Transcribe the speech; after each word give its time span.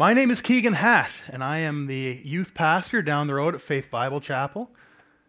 My 0.00 0.14
name 0.14 0.30
is 0.30 0.40
Keegan 0.40 0.72
Hatt, 0.72 1.20
and 1.28 1.44
I 1.44 1.58
am 1.58 1.86
the 1.86 2.22
youth 2.24 2.54
pastor 2.54 3.02
down 3.02 3.26
the 3.26 3.34
road 3.34 3.54
at 3.54 3.60
Faith 3.60 3.90
Bible 3.90 4.18
Chapel. 4.18 4.70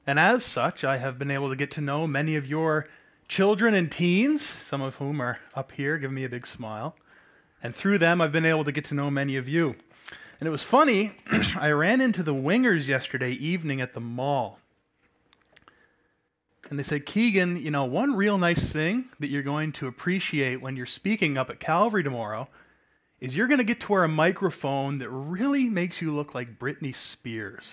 And 0.07 0.17
as 0.17 0.45
such, 0.45 0.85
I 0.85 0.95
have 0.95 1.19
been 1.19 1.29
able 1.29 1.49
to 1.49 1.57
get 1.57 1.71
to 1.71 1.81
know 1.81 2.07
many 2.07 2.37
of 2.37 2.45
your 2.45 2.87
children 3.27 3.73
and 3.73 3.91
teens, 3.91 4.41
some 4.41 4.81
of 4.81 4.95
whom 4.95 5.19
are 5.19 5.39
up 5.55 5.73
here 5.73 5.97
giving 5.97 6.15
me 6.15 6.23
a 6.23 6.29
big 6.29 6.47
smile. 6.47 6.95
And 7.61 7.75
through 7.75 7.97
them, 7.97 8.21
I've 8.21 8.31
been 8.31 8.45
able 8.45 8.63
to 8.63 8.71
get 8.71 8.85
to 8.85 8.95
know 8.95 9.11
many 9.11 9.35
of 9.35 9.49
you. 9.49 9.75
And 10.39 10.47
it 10.47 10.51
was 10.51 10.63
funny, 10.63 11.17
I 11.59 11.71
ran 11.71 11.99
into 11.99 12.23
the 12.23 12.33
wingers 12.33 12.87
yesterday 12.87 13.31
evening 13.31 13.81
at 13.81 13.93
the 13.93 13.99
mall. 13.99 14.57
And 16.69 16.79
they 16.79 16.83
said, 16.83 17.05
Keegan, 17.05 17.57
you 17.57 17.71
know, 17.71 17.83
one 17.83 18.15
real 18.15 18.37
nice 18.37 18.71
thing 18.71 19.09
that 19.19 19.27
you're 19.27 19.43
going 19.43 19.73
to 19.73 19.87
appreciate 19.87 20.61
when 20.61 20.77
you're 20.77 20.85
speaking 20.85 21.37
up 21.37 21.49
at 21.49 21.59
Calvary 21.59 22.03
tomorrow 22.03 22.47
is 23.21 23.37
you're 23.37 23.47
going 23.47 23.59
to 23.59 23.63
get 23.63 23.79
to 23.79 23.91
wear 23.91 24.03
a 24.03 24.09
microphone 24.09 24.97
that 24.97 25.09
really 25.09 25.69
makes 25.69 26.01
you 26.01 26.11
look 26.11 26.33
like 26.33 26.57
Britney 26.57 26.93
Spears. 26.93 27.69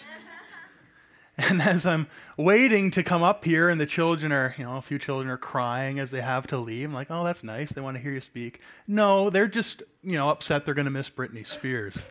and 1.38 1.62
as 1.62 1.86
I'm 1.86 2.06
waiting 2.36 2.90
to 2.92 3.02
come 3.02 3.22
up 3.22 3.46
here, 3.46 3.70
and 3.70 3.80
the 3.80 3.86
children 3.86 4.30
are, 4.30 4.54
you 4.58 4.64
know, 4.64 4.76
a 4.76 4.82
few 4.82 4.98
children 4.98 5.30
are 5.30 5.38
crying 5.38 5.98
as 5.98 6.10
they 6.10 6.20
have 6.20 6.46
to 6.48 6.58
leave, 6.58 6.90
I'm 6.90 6.94
like, 6.94 7.10
oh, 7.10 7.24
that's 7.24 7.42
nice. 7.42 7.72
They 7.72 7.80
want 7.80 7.96
to 7.96 8.02
hear 8.02 8.12
you 8.12 8.20
speak. 8.20 8.60
No, 8.86 9.30
they're 9.30 9.48
just, 9.48 9.82
you 10.02 10.12
know, 10.12 10.28
upset 10.28 10.66
they're 10.66 10.74
going 10.74 10.84
to 10.84 10.90
miss 10.90 11.08
Britney 11.08 11.46
Spears. 11.46 12.02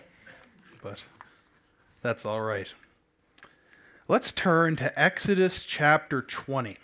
But 0.82 1.06
that's 2.02 2.26
all 2.26 2.42
right. 2.42 2.74
Let's 4.08 4.32
turn 4.32 4.78
to 4.78 5.00
Exodus 5.00 5.64
chapter 5.64 6.24
20. 6.24 6.78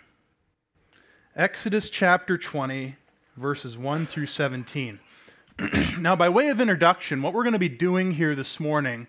Exodus 1.34 1.90
chapter 1.90 2.38
20, 2.38 2.94
verses 3.36 3.76
1 3.76 4.06
through 4.06 4.26
17. 4.26 5.00
now, 6.00 6.16
by 6.16 6.28
way 6.28 6.48
of 6.48 6.60
introduction, 6.60 7.22
what 7.22 7.32
we're 7.32 7.44
going 7.44 7.52
to 7.52 7.60
be 7.60 7.68
doing 7.68 8.12
here 8.12 8.34
this 8.34 8.58
morning 8.58 9.06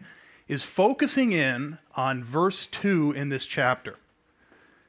is 0.48 0.62
focusing 0.62 1.32
in 1.32 1.80
on 1.96 2.24
verse 2.24 2.68
2 2.68 3.14
in 3.14 3.30
this 3.30 3.48
chapter. 3.48 3.96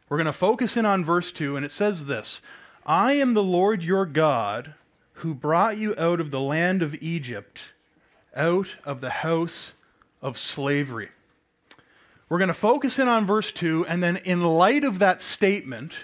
We're 0.08 0.18
going 0.18 0.26
to 0.26 0.34
focus 0.34 0.76
in 0.76 0.84
on 0.84 1.02
verse 1.02 1.32
2, 1.32 1.56
and 1.56 1.64
it 1.64 1.72
says 1.72 2.04
this 2.04 2.42
I 2.84 3.14
am 3.14 3.32
the 3.32 3.42
Lord 3.42 3.82
your 3.82 4.04
God 4.04 4.74
who 5.14 5.32
brought 5.32 5.78
you 5.78 5.94
out 5.96 6.20
of 6.20 6.30
the 6.30 6.40
land 6.40 6.82
of 6.82 6.94
Egypt, 6.96 7.72
out 8.34 8.76
of 8.84 9.00
the 9.00 9.08
house 9.08 9.72
of 10.20 10.36
slavery. 10.36 11.08
We're 12.28 12.38
going 12.38 12.48
to 12.48 12.54
focus 12.54 12.98
in 12.98 13.08
on 13.08 13.24
verse 13.24 13.50
2, 13.50 13.86
and 13.86 14.02
then 14.02 14.18
in 14.18 14.42
light 14.42 14.84
of 14.84 14.98
that 14.98 15.22
statement, 15.22 15.94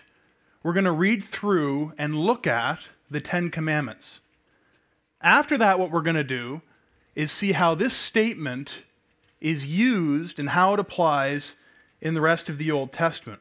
we're 0.63 0.73
going 0.73 0.85
to 0.85 0.93
read 0.93 1.23
through 1.23 1.93
and 1.99 2.19
look 2.19 2.47
at 2.47 2.89
the 3.11 3.21
Ten 3.21 3.51
Commandments. 3.51 4.22
After 5.23 5.57
that, 5.59 5.79
what 5.79 5.91
we're 5.91 6.03
going 6.03 6.17
to 6.17 6.25
do 6.25 6.63
is 7.15 7.31
see 7.31 7.53
how 7.53 7.75
this 7.75 7.95
statement 7.95 8.83
is 9.41 9.67
used 9.67 10.39
and 10.39 10.51
how 10.51 10.75
it 10.75 10.81
applies 10.81 11.55
in 12.01 12.15
the 12.15 12.21
rest 12.21 12.49
of 12.49 12.59
the 12.59 12.71
Old 12.71 12.93
Testament. 12.93 13.41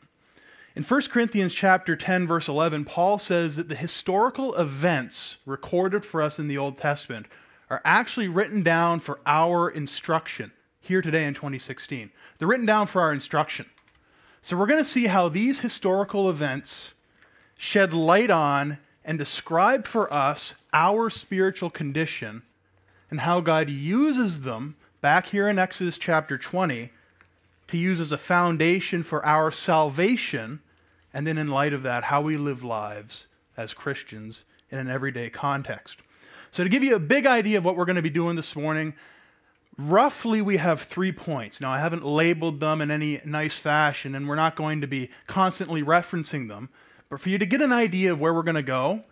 In 0.76 0.84
1 0.84 1.02
Corinthians 1.10 1.54
chapter 1.54 1.96
10 1.96 2.28
verse 2.28 2.48
11, 2.48 2.86
Paul 2.86 3.18
says 3.18 3.56
that 3.56 3.68
the 3.68 3.76
historical 3.76 4.56
events 4.56 5.38
recorded 5.46 6.06
for 6.06 6.22
us 6.22 6.40
in 6.40 6.48
the 6.48 6.58
Old 6.58 6.78
Testament 6.78 7.26
are 7.70 7.82
actually 7.84 8.28
written 8.28 8.64
down 8.64 9.00
for 9.00 9.20
our 9.26 9.70
instruction 9.70 10.52
here 10.80 11.02
today 11.02 11.26
in 11.26 11.34
2016. 11.34 12.12
They're 12.38 12.48
written 12.48 12.66
down 12.66 12.88
for 12.88 13.02
our 13.02 13.12
instruction. 13.12 13.66
So 14.42 14.58
we're 14.58 14.66
going 14.66 14.84
to 14.84 14.90
see 14.90 15.08
how 15.08 15.30
these 15.30 15.60
historical 15.60 16.30
events 16.30 16.94
shed 17.58 17.94
light 17.94 18.30
on 18.30 18.78
and 19.04 19.18
describe 19.18 19.88
for 19.88 20.12
us 20.14 20.54
our 20.74 21.10
spiritual 21.10 21.70
condition 21.70 22.44
and 23.10 23.22
how 23.22 23.42
God 23.42 23.70
uses 23.70 24.42
them 24.42 24.76
back 25.02 25.28
here 25.28 25.48
in 25.48 25.60
Exodus 25.60 25.98
chapter 25.98 26.38
20 26.38 26.92
to 27.68 27.78
use 27.78 28.00
as 28.00 28.12
a 28.12 28.18
foundation 28.18 29.02
for 29.02 29.26
our 29.26 29.52
salvation, 29.52 30.62
and 31.14 31.26
then 31.26 31.38
in 31.38 31.48
light 31.48 31.74
of 31.74 31.84
that, 31.84 32.06
how 32.06 32.22
we 32.22 32.38
live 32.38 32.64
lives 32.64 33.28
as 33.58 33.74
Christians 33.74 34.44
in 34.70 34.78
an 34.78 34.90
everyday 34.90 35.30
context. 35.30 36.00
So, 36.52 36.64
to 36.64 36.70
give 36.70 36.84
you 36.84 36.96
a 36.96 37.00
big 37.00 37.26
idea 37.26 37.58
of 37.58 37.66
what 37.66 37.78
we're 37.78 37.86
going 37.86 37.96
to 37.96 38.02
be 38.02 38.10
doing 38.10 38.36
this 38.36 38.58
morning, 38.58 38.94
roughly 39.78 40.42
we 40.42 40.58
have 40.58 40.82
three 40.82 41.14
points. 41.14 41.62
Now, 41.62 41.72
I 41.72 41.80
haven't 41.80 42.06
labeled 42.06 42.60
them 42.60 42.82
in 42.82 42.92
any 42.92 43.22
nice 43.24 43.56
fashion, 43.56 44.16
and 44.16 44.28
we're 44.28 44.36
not 44.36 44.58
going 44.58 44.82
to 44.82 44.88
be 44.88 45.10
constantly 45.28 45.82
referencing 45.82 46.50
them. 46.50 46.70
But 47.12 47.20
for 47.20 47.28
you 47.28 47.38
to 47.38 47.46
get 47.46 47.62
an 47.62 47.74
idea 47.74 48.14
of 48.14 48.22
where 48.22 48.34
we're 48.34 48.42
going 48.42 48.56
to 48.56 48.64
go, 48.64 49.04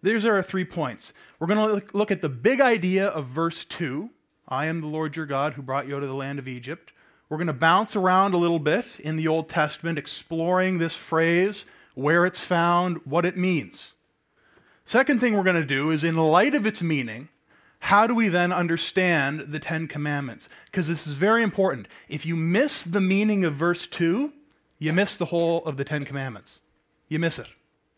these 0.00 0.24
are 0.24 0.36
our 0.36 0.44
three 0.44 0.64
points. 0.64 1.12
We're 1.40 1.48
going 1.48 1.80
to 1.80 1.96
look 1.96 2.12
at 2.12 2.20
the 2.20 2.28
big 2.28 2.60
idea 2.60 3.08
of 3.08 3.26
verse 3.26 3.66
2 3.66 4.08
I 4.50 4.66
am 4.66 4.80
the 4.80 4.86
Lord 4.86 5.14
your 5.14 5.26
God 5.26 5.52
who 5.54 5.62
brought 5.62 5.86
you 5.86 5.96
out 5.96 6.02
of 6.02 6.08
the 6.08 6.14
land 6.14 6.38
of 6.38 6.48
Egypt. 6.48 6.92
We're 7.28 7.36
going 7.36 7.48
to 7.48 7.52
bounce 7.52 7.96
around 7.96 8.32
a 8.32 8.38
little 8.38 8.60
bit 8.60 8.86
in 9.00 9.16
the 9.16 9.28
Old 9.28 9.50
Testament, 9.50 9.98
exploring 9.98 10.78
this 10.78 10.94
phrase, 10.94 11.66
where 11.94 12.24
it's 12.24 12.42
found, 12.42 13.04
what 13.04 13.26
it 13.26 13.36
means. 13.36 13.92
Second 14.86 15.20
thing 15.20 15.36
we're 15.36 15.42
going 15.42 15.60
to 15.60 15.66
do 15.66 15.90
is, 15.90 16.02
in 16.02 16.16
light 16.16 16.54
of 16.54 16.66
its 16.66 16.80
meaning, 16.80 17.28
how 17.80 18.06
do 18.06 18.14
we 18.14 18.28
then 18.28 18.52
understand 18.52 19.40
the 19.48 19.58
Ten 19.58 19.86
Commandments? 19.86 20.48
Because 20.66 20.88
this 20.88 21.06
is 21.06 21.14
very 21.14 21.42
important. 21.42 21.88
If 22.08 22.24
you 22.24 22.36
miss 22.36 22.84
the 22.84 23.02
meaning 23.02 23.44
of 23.44 23.54
verse 23.54 23.86
2, 23.88 24.32
you 24.78 24.92
miss 24.94 25.18
the 25.18 25.26
whole 25.26 25.62
of 25.64 25.76
the 25.76 25.84
Ten 25.84 26.06
Commandments. 26.06 26.60
You 27.08 27.18
miss 27.18 27.38
it. 27.38 27.48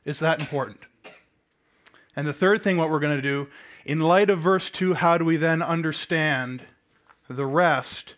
It's 0.05 0.21
that 0.21 0.41
important. 0.41 0.81
And 2.17 2.27
the 2.27 2.33
third 2.33 2.63
thing, 2.63 2.77
what 2.77 2.91
we're 2.91 3.01
going 3.01 3.17
to 3.17 3.23
do, 3.23 3.49
in 3.85 4.01
light 4.01 4.31
of 4.31 4.41
verse 4.41 4.71
2, 4.71 4.95
how 4.95 5.19
do 5.19 5.25
we 5.25 5.37
then 5.37 5.63
understand 5.63 6.63
the 7.29 7.47
rest 7.47 8.15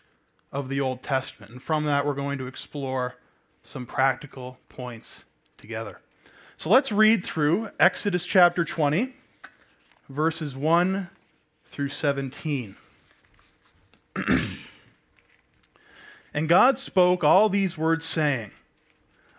of 0.51 0.69
the 0.69 0.81
Old 0.81 1.01
Testament? 1.01 1.51
And 1.51 1.61
from 1.61 1.85
that, 1.85 2.05
we're 2.05 2.13
going 2.13 2.37
to 2.37 2.47
explore 2.47 3.15
some 3.63 3.85
practical 3.85 4.57
points 4.69 5.23
together. 5.57 5.99
So 6.57 6.69
let's 6.69 6.91
read 6.91 7.23
through 7.23 7.69
Exodus 7.79 8.25
chapter 8.25 8.65
20, 8.65 9.13
verses 10.09 10.55
1 10.55 11.09
through 11.65 11.89
17. 11.89 12.75
and 16.33 16.49
God 16.49 16.77
spoke 16.77 17.23
all 17.23 17.49
these 17.49 17.77
words, 17.77 18.05
saying, 18.05 18.51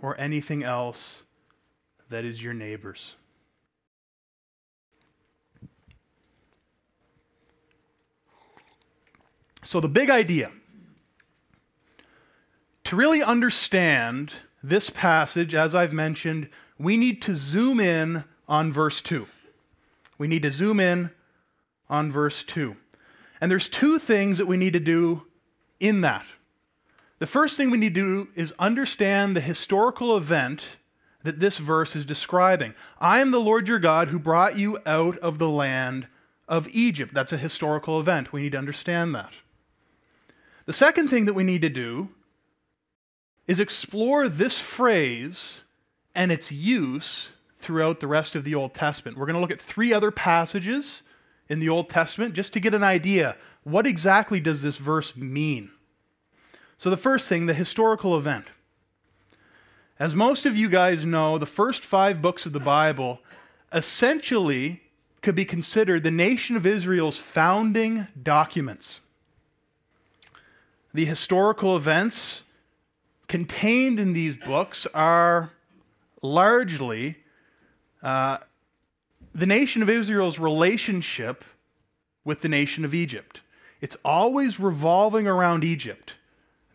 or 0.00 0.18
anything 0.20 0.62
else 0.62 1.22
that 2.08 2.24
is 2.24 2.42
your 2.42 2.54
neighbor's. 2.54 3.16
So, 9.62 9.80
the 9.80 9.88
big 9.88 10.10
idea 10.10 10.52
to 12.84 12.94
really 12.94 13.20
understand 13.20 14.32
this 14.62 14.90
passage, 14.90 15.56
as 15.56 15.74
I've 15.74 15.92
mentioned, 15.92 16.48
we 16.78 16.96
need 16.96 17.20
to 17.22 17.34
zoom 17.34 17.80
in 17.80 18.22
on 18.46 18.72
verse 18.72 19.02
2. 19.02 19.26
We 20.18 20.28
need 20.28 20.42
to 20.42 20.52
zoom 20.52 20.78
in 20.78 21.10
on 21.90 22.12
verse 22.12 22.44
2. 22.44 22.76
And 23.40 23.50
there's 23.50 23.68
two 23.68 23.98
things 23.98 24.38
that 24.38 24.46
we 24.46 24.56
need 24.56 24.72
to 24.72 24.80
do 24.80 25.22
in 25.80 26.00
that. 26.02 26.26
The 27.18 27.26
first 27.26 27.56
thing 27.56 27.70
we 27.70 27.78
need 27.78 27.94
to 27.94 28.00
do 28.00 28.28
is 28.34 28.52
understand 28.58 29.34
the 29.34 29.40
historical 29.40 30.16
event 30.16 30.76
that 31.22 31.38
this 31.38 31.58
verse 31.58 31.96
is 31.96 32.04
describing. 32.04 32.74
I 33.00 33.20
am 33.20 33.30
the 33.30 33.40
Lord 33.40 33.68
your 33.68 33.78
God 33.78 34.08
who 34.08 34.18
brought 34.18 34.58
you 34.58 34.78
out 34.86 35.18
of 35.18 35.38
the 35.38 35.48
land 35.48 36.06
of 36.46 36.68
Egypt. 36.68 37.14
That's 37.14 37.32
a 37.32 37.38
historical 37.38 37.98
event. 37.98 38.32
We 38.32 38.42
need 38.42 38.52
to 38.52 38.58
understand 38.58 39.14
that. 39.14 39.32
The 40.66 40.72
second 40.72 41.08
thing 41.08 41.24
that 41.24 41.34
we 41.34 41.42
need 41.42 41.62
to 41.62 41.68
do 41.68 42.10
is 43.46 43.60
explore 43.60 44.28
this 44.28 44.58
phrase 44.58 45.62
and 46.14 46.30
its 46.30 46.52
use 46.52 47.30
throughout 47.58 48.00
the 48.00 48.06
rest 48.06 48.34
of 48.34 48.44
the 48.44 48.54
Old 48.54 48.74
Testament. 48.74 49.16
We're 49.16 49.26
going 49.26 49.34
to 49.34 49.40
look 49.40 49.50
at 49.50 49.60
three 49.60 49.92
other 49.92 50.10
passages 50.10 51.02
in 51.48 51.60
the 51.60 51.68
Old 51.68 51.88
Testament 51.88 52.34
just 52.34 52.52
to 52.52 52.60
get 52.60 52.74
an 52.74 52.84
idea 52.84 53.36
what 53.62 53.84
exactly 53.84 54.38
does 54.38 54.62
this 54.62 54.76
verse 54.76 55.16
mean? 55.16 55.70
So 56.78 56.90
the 56.90 56.96
first 56.96 57.28
thing, 57.28 57.46
the 57.46 57.54
historical 57.54 58.16
event. 58.16 58.46
As 59.98 60.14
most 60.14 60.44
of 60.44 60.56
you 60.56 60.68
guys 60.68 61.04
know, 61.04 61.38
the 61.38 61.46
first 61.46 61.82
5 61.82 62.20
books 62.20 62.44
of 62.44 62.52
the 62.52 62.60
Bible 62.60 63.20
essentially 63.72 64.82
could 65.22 65.34
be 65.34 65.44
considered 65.44 66.02
the 66.02 66.10
nation 66.10 66.54
of 66.54 66.66
Israel's 66.66 67.16
founding 67.16 68.06
documents. 68.22 69.00
The 70.92 71.04
historical 71.04 71.76
events 71.76 72.42
contained 73.26 73.98
in 73.98 74.12
these 74.12 74.36
books 74.36 74.86
are 74.94 75.50
largely 76.22 77.16
uh, 78.02 78.38
the 79.34 79.46
nation 79.46 79.82
of 79.82 79.90
Israel's 79.90 80.38
relationship 80.38 81.44
with 82.24 82.40
the 82.40 82.48
nation 82.48 82.84
of 82.84 82.94
Egypt. 82.94 83.40
It's 83.80 83.96
always 84.04 84.60
revolving 84.60 85.26
around 85.26 85.64
Egypt. 85.64 86.14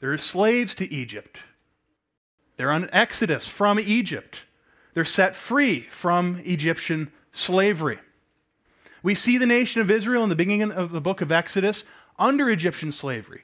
There 0.01 0.12
are 0.12 0.18
slaves 0.18 0.75
to 0.75 0.92
Egypt. 0.92 1.39
They're 2.57 2.71
on 2.71 2.89
exodus 2.92 3.48
from 3.48 3.80
Egypt. 3.80 4.44
They're 4.94 5.06
set 5.06 5.36
free 5.36 5.81
from 5.81 6.42
Egyptian 6.44 7.12
slavery. 7.31 8.00
We 9.03 9.15
see 9.15 9.38
the 9.38 9.45
nation 9.45 9.80
of 9.80 9.89
Israel 9.89 10.24
in 10.24 10.30
the 10.30 10.36
beginning 10.36 10.71
of 10.71 10.92
the 10.92 11.01
book 11.01 11.21
of 11.21 11.31
Exodus 11.31 11.86
under 12.19 12.50
Egyptian 12.50 12.92
slavery, 12.92 13.44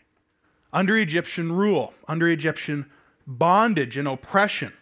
under 0.73 0.97
Egyptian 0.97 1.51
rule, 1.51 1.93
under 2.07 2.27
Egyptian 2.27 2.87
bondage 3.25 3.95
and 3.95 4.07
oppression. 4.07 4.73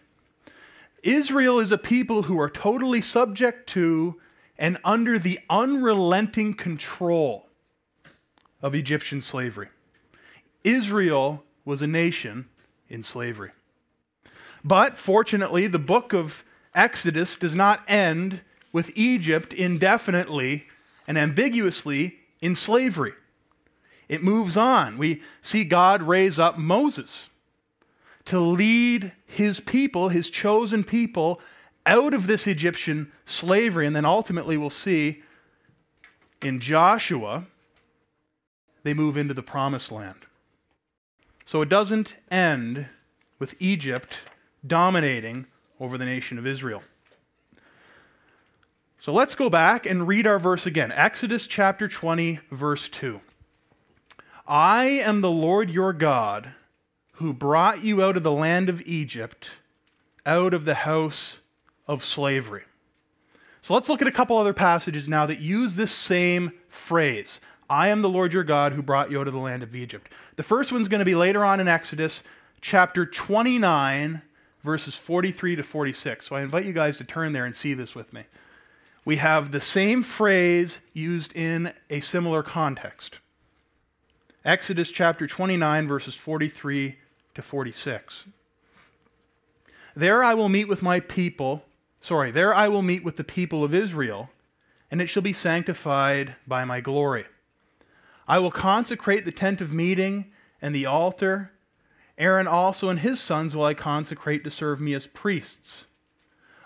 Israel 1.02 1.60
is 1.60 1.72
a 1.72 1.78
people 1.78 2.24
who 2.24 2.40
are 2.40 2.50
totally 2.50 3.00
subject 3.00 3.68
to 3.70 4.20
and 4.58 4.78
under 4.84 5.18
the 5.18 5.38
unrelenting 5.48 6.54
control 6.54 7.48
of 8.62 8.74
Egyptian 8.74 9.20
slavery. 9.20 9.68
Israel 10.64 11.44
was 11.66 11.82
a 11.82 11.86
nation 11.86 12.46
in 12.88 13.02
slavery. 13.02 13.50
But 14.64 14.96
fortunately, 14.96 15.66
the 15.66 15.78
book 15.78 16.14
of 16.14 16.42
Exodus 16.74 17.36
does 17.36 17.54
not 17.54 17.82
end 17.86 18.40
with 18.72 18.90
Egypt 18.94 19.52
indefinitely 19.52 20.66
and 21.06 21.18
ambiguously 21.18 22.16
in 22.40 22.54
slavery. 22.54 23.12
It 24.08 24.22
moves 24.22 24.56
on. 24.56 24.98
We 24.98 25.22
see 25.42 25.64
God 25.64 26.02
raise 26.02 26.38
up 26.38 26.56
Moses 26.56 27.28
to 28.26 28.40
lead 28.40 29.12
his 29.24 29.60
people, 29.60 30.08
his 30.08 30.30
chosen 30.30 30.84
people, 30.84 31.40
out 31.84 32.12
of 32.12 32.26
this 32.26 32.46
Egyptian 32.46 33.10
slavery. 33.24 33.86
And 33.86 33.94
then 33.94 34.04
ultimately, 34.04 34.56
we'll 34.56 34.70
see 34.70 35.22
in 36.42 36.60
Joshua, 36.60 37.46
they 38.82 38.94
move 38.94 39.16
into 39.16 39.34
the 39.34 39.42
promised 39.42 39.90
land. 39.90 40.25
So 41.46 41.62
it 41.62 41.68
doesn't 41.68 42.16
end 42.28 42.86
with 43.38 43.54
Egypt 43.60 44.18
dominating 44.66 45.46
over 45.78 45.96
the 45.96 46.04
nation 46.04 46.38
of 46.38 46.46
Israel. 46.46 46.82
So 48.98 49.12
let's 49.12 49.36
go 49.36 49.48
back 49.48 49.86
and 49.86 50.08
read 50.08 50.26
our 50.26 50.40
verse 50.40 50.66
again 50.66 50.90
Exodus 50.90 51.46
chapter 51.46 51.86
20, 51.86 52.40
verse 52.50 52.88
2. 52.88 53.20
I 54.48 54.86
am 54.86 55.20
the 55.20 55.30
Lord 55.30 55.70
your 55.70 55.92
God 55.92 56.50
who 57.14 57.32
brought 57.32 57.82
you 57.82 58.02
out 58.02 58.16
of 58.16 58.24
the 58.24 58.32
land 58.32 58.68
of 58.68 58.82
Egypt, 58.84 59.50
out 60.26 60.52
of 60.52 60.64
the 60.64 60.74
house 60.74 61.38
of 61.86 62.04
slavery. 62.04 62.64
So 63.60 63.72
let's 63.72 63.88
look 63.88 64.02
at 64.02 64.08
a 64.08 64.12
couple 64.12 64.36
other 64.36 64.52
passages 64.52 65.08
now 65.08 65.26
that 65.26 65.38
use 65.38 65.76
this 65.76 65.92
same 65.92 66.50
phrase 66.68 67.38
I 67.68 67.88
am 67.88 68.02
the 68.02 68.08
Lord 68.08 68.32
your 68.32 68.44
God 68.44 68.72
who 68.72 68.82
brought 68.82 69.10
you 69.10 69.20
out 69.20 69.26
of 69.26 69.32
the 69.32 69.40
land 69.40 69.62
of 69.62 69.74
Egypt. 69.74 70.12
The 70.36 70.42
first 70.42 70.72
one's 70.72 70.88
going 70.88 71.00
to 71.00 71.04
be 71.04 71.14
later 71.14 71.44
on 71.44 71.60
in 71.60 71.68
Exodus 71.68 72.22
chapter 72.60 73.04
29, 73.04 74.22
verses 74.62 74.94
43 74.94 75.56
to 75.56 75.62
46. 75.62 76.26
So 76.26 76.36
I 76.36 76.42
invite 76.42 76.64
you 76.64 76.72
guys 76.72 76.96
to 76.98 77.04
turn 77.04 77.32
there 77.32 77.44
and 77.44 77.56
see 77.56 77.74
this 77.74 77.94
with 77.94 78.12
me. 78.12 78.24
We 79.04 79.16
have 79.16 79.52
the 79.52 79.60
same 79.60 80.02
phrase 80.02 80.78
used 80.92 81.34
in 81.36 81.72
a 81.90 82.00
similar 82.00 82.42
context. 82.42 83.20
Exodus 84.44 84.90
chapter 84.90 85.26
29, 85.26 85.88
verses 85.88 86.14
43 86.14 86.96
to 87.34 87.42
46. 87.42 88.26
There 89.94 90.22
I 90.22 90.34
will 90.34 90.48
meet 90.48 90.68
with 90.68 90.82
my 90.82 91.00
people, 91.00 91.64
sorry, 92.00 92.30
there 92.30 92.54
I 92.54 92.68
will 92.68 92.82
meet 92.82 93.02
with 93.02 93.16
the 93.16 93.24
people 93.24 93.64
of 93.64 93.72
Israel, 93.72 94.30
and 94.90 95.00
it 95.00 95.06
shall 95.06 95.22
be 95.22 95.32
sanctified 95.32 96.36
by 96.46 96.64
my 96.64 96.80
glory. 96.80 97.26
I 98.28 98.38
will 98.38 98.50
consecrate 98.50 99.24
the 99.24 99.32
tent 99.32 99.60
of 99.60 99.72
meeting 99.72 100.32
and 100.60 100.74
the 100.74 100.86
altar. 100.86 101.52
Aaron 102.18 102.48
also 102.48 102.88
and 102.88 103.00
his 103.00 103.20
sons 103.20 103.54
will 103.54 103.64
I 103.64 103.74
consecrate 103.74 104.42
to 104.44 104.50
serve 104.50 104.80
me 104.80 104.94
as 104.94 105.06
priests. 105.06 105.86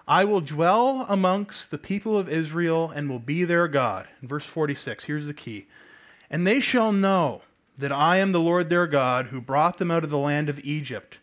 I 0.06 0.24
will 0.24 0.40
dwell 0.40 1.06
amongst 1.08 1.70
the 1.70 1.78
people 1.78 2.18
of 2.18 2.28
Israel 2.28 2.90
and 2.90 3.08
will 3.08 3.20
be 3.20 3.44
their 3.44 3.68
God. 3.68 4.08
In 4.22 4.28
verse 4.28 4.44
46, 4.44 5.04
here's 5.04 5.26
the 5.26 5.34
key. 5.34 5.66
And 6.28 6.46
they 6.46 6.60
shall 6.60 6.92
know 6.92 7.42
that 7.76 7.92
I 7.92 8.16
am 8.16 8.32
the 8.32 8.40
Lord 8.40 8.68
their 8.68 8.86
God 8.86 9.26
who 9.26 9.40
brought 9.40 9.78
them 9.78 9.90
out 9.90 10.04
of 10.04 10.10
the 10.10 10.18
land 10.18 10.48
of 10.48 10.60
Egypt, 10.60 11.18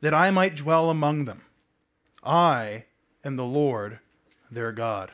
that 0.00 0.14
I 0.14 0.30
might 0.30 0.56
dwell 0.56 0.90
among 0.90 1.24
them. 1.24 1.42
I 2.22 2.84
am 3.24 3.36
the 3.36 3.44
Lord 3.44 3.98
their 4.50 4.72
God. 4.72 5.12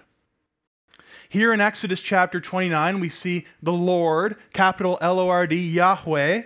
Here 1.30 1.52
in 1.52 1.60
Exodus 1.60 2.00
chapter 2.00 2.40
29, 2.40 3.00
we 3.00 3.10
see 3.10 3.44
the 3.62 3.72
Lord, 3.72 4.36
capital 4.54 4.96
L 5.02 5.20
O 5.20 5.28
R 5.28 5.46
D, 5.46 5.56
Yahweh. 5.56 6.42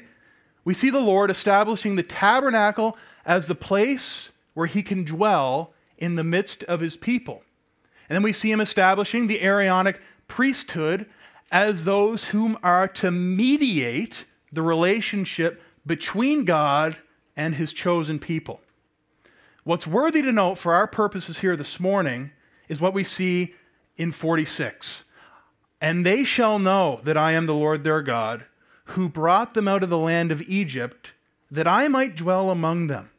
We 0.65 0.75
see 0.75 0.91
the 0.91 1.01
Lord 1.01 1.31
establishing 1.31 1.95
the 1.95 2.03
tabernacle 2.03 2.97
as 3.25 3.47
the 3.47 3.55
place 3.55 4.33
where 4.55 4.67
he 4.67 4.83
can 4.83 5.05
dwell 5.05 5.73
in 5.99 6.17
the 6.17 6.25
midst 6.25 6.65
of 6.65 6.81
his 6.81 6.97
people. 6.97 7.45
And 8.09 8.17
then 8.17 8.25
we 8.25 8.33
see 8.33 8.51
him 8.51 8.61
establishing 8.61 9.29
the 9.29 9.41
Aaronic 9.43 10.01
priesthood 10.27 11.07
as 11.53 11.85
those 11.85 12.25
whom 12.25 12.59
are 12.65 12.89
to 12.89 13.13
mediate 13.13 14.25
the 14.53 14.63
relationship 14.63 15.63
between 15.87 16.45
God 16.45 16.97
and 17.37 17.55
his 17.55 17.73
chosen 17.73 18.19
people. 18.19 18.61
What's 19.63 19.87
worthy 19.87 20.23
to 20.23 20.33
note 20.33 20.57
for 20.57 20.75
our 20.75 20.89
purposes 20.89 21.39
here 21.39 21.55
this 21.55 21.79
morning 21.79 22.33
is 22.69 22.81
what 22.81 22.95
we 22.95 23.05
see 23.05 23.55
in 23.97 24.13
46. 24.13 25.05
And 25.81 26.07
they 26.07 26.25
shall 26.25 26.59
know 26.59 27.01
that 27.05 27.17
I 27.17 27.33
am 27.33 27.47
the 27.47 27.55
Lord 27.55 27.83
their 27.83 28.03
God, 28.03 28.45
who 28.87 29.09
brought 29.09 29.55
them 29.55 29.67
out 29.67 29.83
of 29.83 29.91
the 29.91 29.99
land 29.99 30.31
of 30.31 30.43
Egypt, 30.43 31.13
that 31.51 31.67
I 31.67 31.89
might 31.89 32.17
dwell 32.17 32.51
among 32.51 32.87
them. 32.87 33.11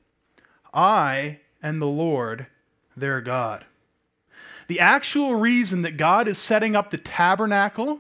I 0.74 1.40
am 1.62 1.80
the 1.80 1.88
Lord 1.88 2.48
their 2.96 3.22
God. 3.22 3.66
The 4.68 4.80
actual 4.80 5.36
reason 5.36 5.82
that 5.82 5.98
God 5.98 6.28
is 6.28 6.38
setting 6.38 6.76
up 6.76 6.90
the 6.90 6.98
tabernacle 6.98 8.00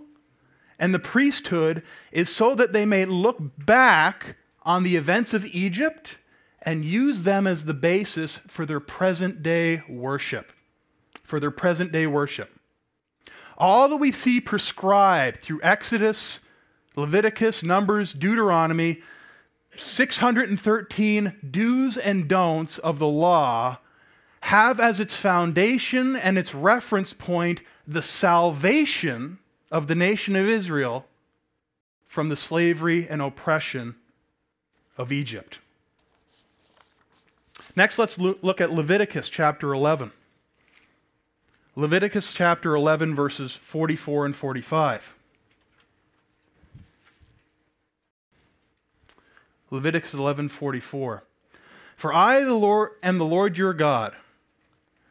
and 0.79 0.93
the 0.93 0.99
priesthood 0.99 1.83
is 2.11 2.29
so 2.29 2.55
that 2.55 2.73
they 2.73 2.85
may 2.85 3.05
look 3.05 3.37
back 3.57 4.37
on 4.63 4.83
the 4.83 4.95
events 4.95 5.33
of 5.33 5.45
Egypt 5.45 6.17
and 6.61 6.85
use 6.85 7.23
them 7.23 7.45
as 7.45 7.65
the 7.65 7.73
basis 7.73 8.39
for 8.47 8.65
their 8.65 8.79
present 8.79 9.43
day 9.43 9.83
worship. 9.87 10.51
For 11.23 11.39
their 11.39 11.51
present 11.51 11.91
day 11.91 12.07
worship. 12.07 12.52
All 13.57 13.87
that 13.89 13.97
we 13.97 14.11
see 14.11 14.41
prescribed 14.41 15.41
through 15.41 15.61
Exodus, 15.63 16.39
Leviticus, 16.95 17.63
Numbers, 17.63 18.13
Deuteronomy, 18.13 19.01
613 19.77 21.33
do's 21.49 21.97
and 21.97 22.27
don'ts 22.27 22.77
of 22.79 22.99
the 22.99 23.07
law 23.07 23.79
have 24.41 24.79
as 24.79 24.99
its 24.99 25.15
foundation 25.15 26.15
and 26.15 26.37
its 26.37 26.53
reference 26.53 27.13
point 27.13 27.61
the 27.87 28.01
salvation 28.01 29.39
of 29.71 29.87
the 29.87 29.95
nation 29.95 30.35
of 30.35 30.47
Israel 30.47 31.05
from 32.07 32.29
the 32.29 32.35
slavery 32.35 33.07
and 33.07 33.21
oppression 33.21 33.95
of 34.97 35.11
Egypt. 35.11 35.59
Next, 37.75 37.97
let's 37.97 38.19
look 38.19 38.61
at 38.61 38.71
Leviticus 38.71 39.29
chapter 39.29 39.73
11. 39.73 40.11
Leviticus 41.75 42.33
chapter 42.33 42.75
11, 42.75 43.15
verses 43.15 43.55
44 43.55 44.27
and 44.27 44.35
45. 44.35 45.15
Leviticus 49.71 50.13
11:44 50.13 51.21
For 51.95 52.13
I 52.13 52.43
the 52.43 52.53
Lord 52.53 52.91
am 53.01 53.17
the 53.17 53.25
Lord 53.25 53.57
your 53.57 53.73
God. 53.73 54.15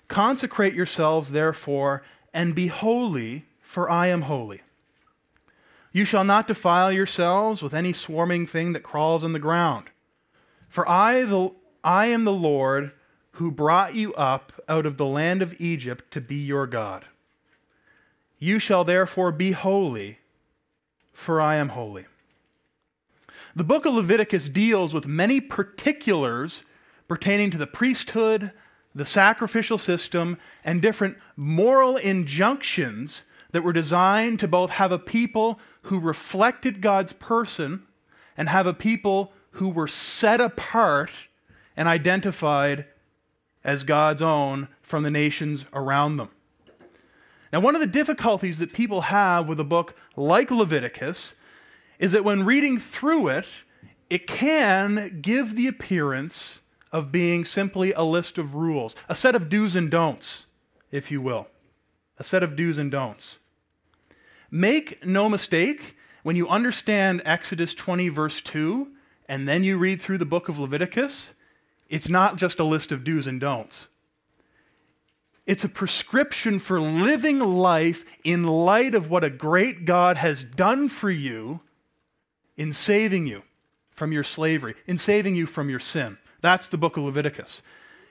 Consecrate 0.07 0.75
yourselves 0.75 1.33
therefore 1.33 2.05
and 2.33 2.55
be 2.55 2.69
holy 2.69 3.47
for 3.61 3.91
I 3.91 4.07
am 4.07 4.23
holy. 4.23 4.63
You 5.93 6.05
shall 6.05 6.23
not 6.23 6.47
defile 6.47 6.93
yourselves 6.93 7.61
with 7.61 7.75
any 7.75 7.93
swarming 7.93 8.47
thing 8.47 8.73
that 8.73 8.85
crawls 8.85 9.25
on 9.25 9.33
the 9.33 9.41
ground. 9.41 9.91
For 10.69 10.89
I 10.89 11.23
the 11.23 11.51
I 11.83 12.07
am 12.07 12.23
the 12.23 12.33
Lord 12.33 12.93
who 13.33 13.51
brought 13.51 13.95
you 13.95 14.13
up 14.15 14.53
out 14.69 14.87
of 14.87 14.97
the 14.97 15.07
land 15.07 15.43
of 15.43 15.59
Egypt 15.61 16.11
to 16.13 16.21
be 16.21 16.37
your 16.37 16.67
God. 16.67 17.07
You 18.39 18.59
shall 18.59 18.85
therefore 18.85 19.33
be 19.33 19.53
holy 19.53 20.19
for 21.13 21.41
I 21.41 21.57
am 21.57 21.71
holy. 21.71 22.07
The 23.55 23.65
book 23.65 23.87
of 23.87 23.95
Leviticus 23.95 24.49
deals 24.49 24.95
with 24.95 25.07
many 25.07 25.41
particulars 25.41 26.63
pertaining 27.07 27.51
to 27.51 27.59
the 27.59 27.67
priesthood, 27.67 28.53
the 28.95 29.05
sacrificial 29.05 29.79
system, 29.79 30.39
and 30.65 30.81
different 30.81 31.17
moral 31.37 31.97
injunctions 31.97 33.25
that 33.53 33.63
were 33.63 33.73
designed 33.73 34.41
to 34.41 34.49
both 34.49 34.71
have 34.71 34.91
a 34.91 34.99
people 34.99 35.61
who 35.83 36.01
reflected 36.01 36.81
God's 36.81 37.13
person 37.13 37.83
and 38.37 38.49
have 38.49 38.67
a 38.67 38.75
people 38.75 39.33
who 39.53 39.69
were 39.69 39.89
set 39.89 40.41
apart 40.41 41.11
and 41.77 41.89
identified 41.89 42.87
as 43.65 43.85
God's 43.85 44.23
own 44.23 44.69
from 44.83 45.03
the 45.03 45.11
nations 45.11 45.65
around 45.73 46.17
them. 46.17 46.31
Now, 47.53 47.61
one 47.61 47.75
of 47.75 47.81
the 47.81 47.87
difficulties 47.87 48.59
that 48.59 48.73
people 48.73 49.03
have 49.03 49.47
with 49.47 49.61
a 49.61 49.65
book 49.65 49.95
like 50.17 50.51
Leviticus 50.51 51.35
is 51.99 52.13
that 52.13 52.25
when 52.25 52.45
reading 52.45 52.79
through 52.79 53.29
it, 53.29 53.47
it 54.09 54.27
can 54.27 55.21
give 55.23 55.55
the 55.55 55.67
appearance 55.67 56.61
of 56.91 57.13
being 57.13 57.45
simply 57.45 57.93
a 57.93 58.03
list 58.03 58.39
of 58.39 58.55
rules, 58.55 58.95
a 59.09 59.15
set 59.15 59.35
of 59.35 59.49
do's 59.49 59.77
and 59.77 59.91
don'ts, 59.91 60.47
if 60.91 61.11
you 61.11 61.21
will. 61.21 61.49
A 62.19 62.25
set 62.25 62.43
of 62.43 62.57
do's 62.57 62.79
and 62.79 62.91
don'ts. 62.91 63.39
Make 64.51 65.05
no 65.05 65.29
mistake, 65.29 65.97
when 66.23 66.37
you 66.37 66.49
understand 66.49 67.23
Exodus 67.25 67.75
20, 67.75 68.09
verse 68.11 68.41
2, 68.43 68.89
and 69.27 69.49
then 69.49 69.65
you 69.65 69.79
read 69.79 70.01
through 70.01 70.19
the 70.19 70.27
book 70.27 70.49
of 70.49 70.59
Leviticus, 70.59 71.35
it's 71.93 72.09
not 72.09 72.37
just 72.37 72.59
a 72.59 72.65
list 72.65 72.91
of 72.91 73.05
do's 73.05 73.27
and 73.27 73.39
don'ts. 73.39 73.89
It's 75.47 75.63
a 75.63 75.69
prescription 75.69 76.59
for 76.59 76.81
living 76.81 77.39
life 77.39 78.07
in 78.25 78.45
light 78.45 78.95
of 78.95 79.11
what 79.11 79.25
a 79.25 79.29
great 79.29 79.85
God 79.85 80.17
has 80.17 80.43
done 80.43 80.89
for 80.89 81.11
you 81.11 81.61
in 82.57 82.73
saving 82.73 83.27
you 83.27 83.43
from 83.91 84.11
your 84.11 84.25
slavery, 84.25 84.75
in 84.87 84.97
saving 84.97 85.35
you 85.35 85.45
from 85.45 85.69
your 85.69 85.81
sin. 85.81 86.17
That's 86.41 86.67
the 86.67 86.79
book 86.79 86.97
of 86.97 87.03
Leviticus. 87.05 87.61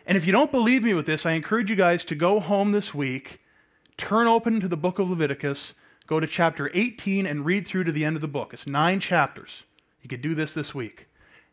And 0.05 0.15
if 0.15 0.27
you 0.27 0.31
don't 0.31 0.51
believe 0.51 0.83
me 0.83 0.93
with 0.93 1.07
this, 1.07 1.25
I 1.25 1.31
encourage 1.31 1.71
you 1.71 1.75
guys 1.75 2.05
to 2.05 2.15
go 2.15 2.39
home 2.39 2.73
this 2.73 2.93
week, 2.93 3.41
turn 3.97 4.27
open 4.27 4.59
to 4.59 4.67
the 4.67 4.77
book 4.77 4.99
of 4.99 5.09
Leviticus, 5.09 5.73
go 6.05 6.19
to 6.19 6.27
chapter 6.27 6.69
18, 6.75 7.25
and 7.25 7.45
read 7.45 7.67
through 7.67 7.85
to 7.85 7.91
the 7.91 8.05
end 8.05 8.15
of 8.15 8.21
the 8.21 8.27
book. 8.27 8.53
It's 8.53 8.67
nine 8.67 8.99
chapters. 8.99 9.63
You 10.03 10.09
could 10.09 10.21
do 10.21 10.35
this 10.35 10.53
this 10.53 10.75
week. 10.75 11.07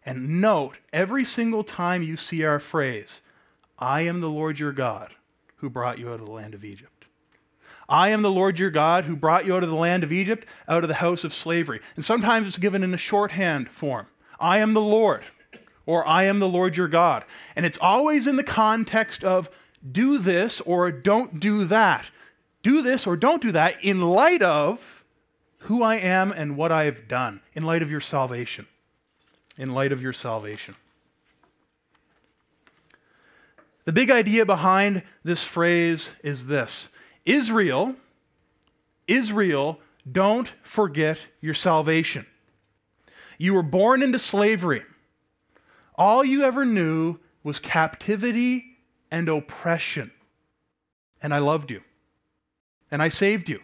And 0.05 0.41
note 0.41 0.77
every 0.93 1.25
single 1.25 1.65
time 1.65 2.03
you 2.03 2.17
see 2.17 2.45
our 2.45 2.59
phrase, 2.59 3.21
I 3.79 4.03
am 4.03 4.21
the 4.21 4.31
Lord 4.31 4.59
your 4.59 4.73
God 4.73 5.15
who 5.57 5.69
brought 5.69 5.99
you 5.99 6.09
out 6.11 6.21
of 6.21 6.27
the 6.27 6.33
land 6.33 6.55
of 6.55 6.65
Egypt. 6.65 7.07
I 7.89 8.11
am 8.11 8.23
the 8.23 8.31
Lord 8.31 8.59
your 8.59 8.71
God 8.71 9.05
who 9.05 9.17
brought 9.17 9.47
you 9.47 9.57
out 9.57 9.63
of 9.63 9.71
the 9.71 9.77
land 9.77 10.05
of 10.05 10.13
Egypt, 10.13 10.47
out 10.69 10.85
of 10.85 10.89
the 10.89 10.95
house 10.95 11.25
of 11.25 11.33
slavery. 11.33 11.81
And 11.97 12.05
sometimes 12.05 12.47
it's 12.47 12.59
given 12.59 12.83
in 12.83 12.93
a 12.93 12.99
shorthand 12.99 13.71
form 13.71 14.07
I 14.39 14.59
am 14.59 14.75
the 14.75 14.81
Lord, 14.81 15.25
or 15.87 16.07
I 16.07 16.25
am 16.25 16.39
the 16.39 16.49
Lord 16.49 16.77
your 16.77 16.89
God. 16.89 17.25
And 17.57 17.65
it's 17.65 17.79
always 17.79 18.27
in 18.27 18.37
the 18.37 18.45
context 18.45 19.25
of 19.25 19.51
do 19.91 20.19
this 20.19 20.61
or 20.61 20.93
don't 20.93 21.41
do 21.41 21.65
that. 21.65 22.11
Do 22.63 22.83
this 22.83 23.07
or 23.07 23.17
don't 23.17 23.41
do 23.41 23.53
that 23.53 23.83
in 23.83 24.03
light 24.03 24.43
of 24.43 25.05
who 25.63 25.83
I 25.83 25.97
am 25.97 26.31
and 26.31 26.57
what 26.57 26.71
I 26.71 26.85
have 26.85 27.09
done, 27.09 27.41
in 27.55 27.63
light 27.63 27.83
of 27.83 27.91
your 27.91 28.01
salvation. 28.01 28.67
In 29.59 29.75
light 29.75 29.93
of 29.93 30.01
your 30.01 30.13
salvation. 30.13 30.77
The 33.85 33.93
big 33.93 34.11
idea 34.11 34.47
behind 34.47 35.03
this 35.25 35.43
phrase 35.43 36.13
is 36.23 36.47
this 36.47 36.89
Israel, 37.25 37.97
Israel, 39.07 39.81
don't 40.11 40.53
forget 40.63 41.27
your 41.41 41.55
salvation. 41.55 42.27
You 43.39 43.55
were 43.55 43.63
born 43.63 44.03
into 44.03 44.19
slavery. 44.19 44.83
All 45.95 46.25
you 46.25 46.45
ever 46.45 46.65
knew 46.65 47.19
was 47.43 47.59
captivity 47.59 48.77
and 49.11 49.29
oppression. 49.29 50.11
And 51.23 51.35
I 51.35 51.39
loved 51.39 51.71
you. 51.71 51.83
And 52.91 53.03
I 53.03 53.09
saved 53.09 53.49
you. 53.49 53.61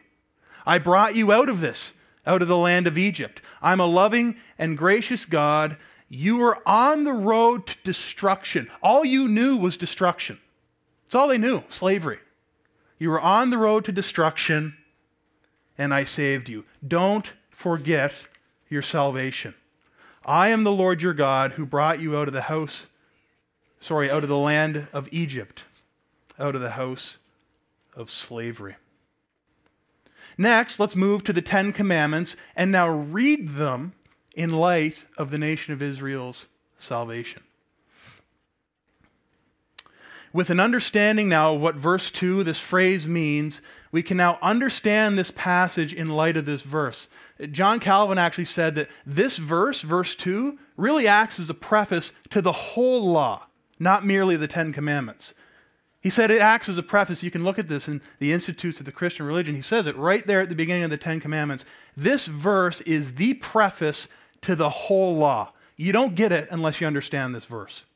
I 0.67 0.79
brought 0.79 1.15
you 1.15 1.33
out 1.33 1.49
of 1.49 1.61
this, 1.61 1.93
out 2.26 2.43
of 2.43 2.49
the 2.49 2.57
land 2.57 2.87
of 2.87 2.99
Egypt. 2.99 3.40
I'm 3.62 3.81
a 3.81 3.87
loving 3.87 4.37
and 4.59 4.78
gracious 4.78 5.25
God. 5.25 5.76
You 6.09 6.37
were 6.37 6.59
on 6.66 7.04
the 7.04 7.12
road 7.12 7.66
to 7.66 7.76
destruction. 7.85 8.71
All 8.83 9.04
you 9.04 9.28
knew 9.28 9.57
was 9.57 9.76
destruction. 9.76 10.38
It's 11.07 11.14
all 11.14 11.28
they 11.28 11.38
knew 11.38 11.62
slavery. 11.69 12.19
You 12.99 13.11
were 13.11 13.21
on 13.21 13.50
the 13.50 13.59
road 13.59 13.85
to 13.87 13.93
destruction, 13.93 14.76
and 15.76 15.93
I 15.93 16.04
saved 16.04 16.49
you. 16.49 16.64
Don't 16.87 17.33
forget 17.50 18.14
your 18.69 18.83
salvation. 18.83 19.54
I 20.25 20.49
am 20.49 20.64
the 20.64 20.73
Lord 20.73 21.02
your 21.02 21.12
God 21.12 21.52
who 21.52 21.66
brought 21.66 22.00
you 22.00 22.16
out 22.16 22.28
of 22.28 22.35
the 22.35 22.43
house, 22.43 22.87
sorry, 23.81 24.11
out 24.11 24.23
of 24.23 24.28
the 24.28 24.38
land 24.38 24.88
of 24.93 25.09
Egypt, 25.12 25.64
out 26.38 26.54
of 26.54 26.62
the 26.62 26.71
house 26.71 27.19
of 27.95 28.11
slavery. 28.11 28.76
Next, 30.37 30.81
let's 30.81 30.97
move 30.97 31.25
to 31.25 31.33
the 31.33 31.43
Ten 31.43 31.73
Commandments 31.73 32.37
and 32.57 32.71
now 32.73 32.88
read 32.88 33.50
them 33.50 33.93
in 34.35 34.50
light 34.50 35.05
of 35.17 35.31
the 35.31 35.38
nation 35.38 35.73
of 35.73 35.83
Israel's 35.83 36.47
salvation. 36.76 37.43
With 40.33 40.50
an 40.50 40.59
understanding 40.59 41.29
now 41.29 41.55
of 41.55 41.61
what 41.61 41.76
verse 41.76 42.11
2, 42.11 42.43
this 42.43 42.59
phrase 42.59 43.07
means, 43.07 43.61
we 43.93 44.03
can 44.03 44.17
now 44.17 44.37
understand 44.43 45.17
this 45.17 45.31
passage 45.31 45.95
in 45.95 46.09
light 46.09 46.37
of 46.37 46.45
this 46.45 46.62
verse. 46.62 47.09
John 47.53 47.79
Calvin 47.79 48.19
actually 48.19 48.47
said 48.47 48.75
that 48.75 48.88
this 49.07 49.37
verse, 49.37 49.83
verse 49.83 50.17
2, 50.17 50.59
really 50.76 51.07
acts 51.07 51.38
as 51.38 51.49
a 51.49 51.55
preface 51.55 52.12
to 52.31 52.43
the 52.43 52.50
whole 52.50 53.09
law, 53.09 53.47
not 53.79 54.05
merely 54.05 54.37
the 54.37 54.49
Ten 54.49 54.73
Commandments. 54.73 55.35
He 56.04 56.11
said 56.11 56.30
it 56.30 56.38
acts 56.38 56.68
as 56.68 56.76
a 56.76 56.82
preface. 56.82 57.23
You 57.23 57.30
can 57.30 57.44
look 57.44 57.58
at 57.58 57.66
this 57.66 57.88
in 57.88 58.02
the 58.18 58.30
Institutes 58.30 58.78
of 58.78 58.84
the 58.84 58.92
Christian 58.92 59.25
Religion. 59.25 59.54
He 59.54 59.62
says 59.62 59.87
it 59.87 59.96
right 59.96 60.25
there 60.26 60.42
at 60.42 60.50
the 60.50 60.54
beginning 60.54 60.84
of 60.84 60.90
the 60.90 60.99
Ten 60.99 61.18
Commandments. 61.18 61.64
This 61.96 62.26
verse 62.26 62.82
is 62.82 63.14
the 63.14 63.32
preface 63.32 64.06
to 64.42 64.54
the 64.54 64.68
whole 64.68 65.16
law. 65.16 65.54
You 65.78 65.92
don't 65.92 66.14
get 66.14 66.30
it 66.30 66.46
unless 66.50 66.78
you 66.78 66.87
understand 66.87 67.34
this 67.34 67.46
verse. 67.46 67.87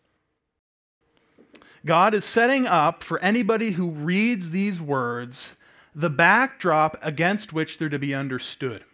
God 1.85 2.15
is 2.15 2.25
setting 2.25 2.67
up 2.67 3.03
for 3.03 3.19
anybody 3.19 3.73
who 3.73 3.91
reads 3.91 4.53
these 4.53 4.81
words 4.81 5.55
the 5.95 6.09
backdrop 6.09 6.97
against 7.03 7.53
which 7.53 7.77
they're 7.77 7.91
to 7.91 7.99
be 7.99 8.15
understood. 8.15 8.85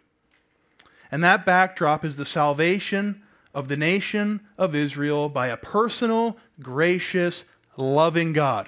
And 1.09 1.23
that 1.23 1.45
backdrop 1.45 2.03
is 2.03 2.17
the 2.17 2.25
salvation 2.25 3.23
of 3.53 3.69
the 3.69 3.77
nation 3.77 4.41
of 4.57 4.75
Israel 4.75 5.29
by 5.29 5.47
a 5.47 5.55
personal, 5.55 6.35
gracious, 6.59 7.45
loving 7.77 8.33
God. 8.33 8.67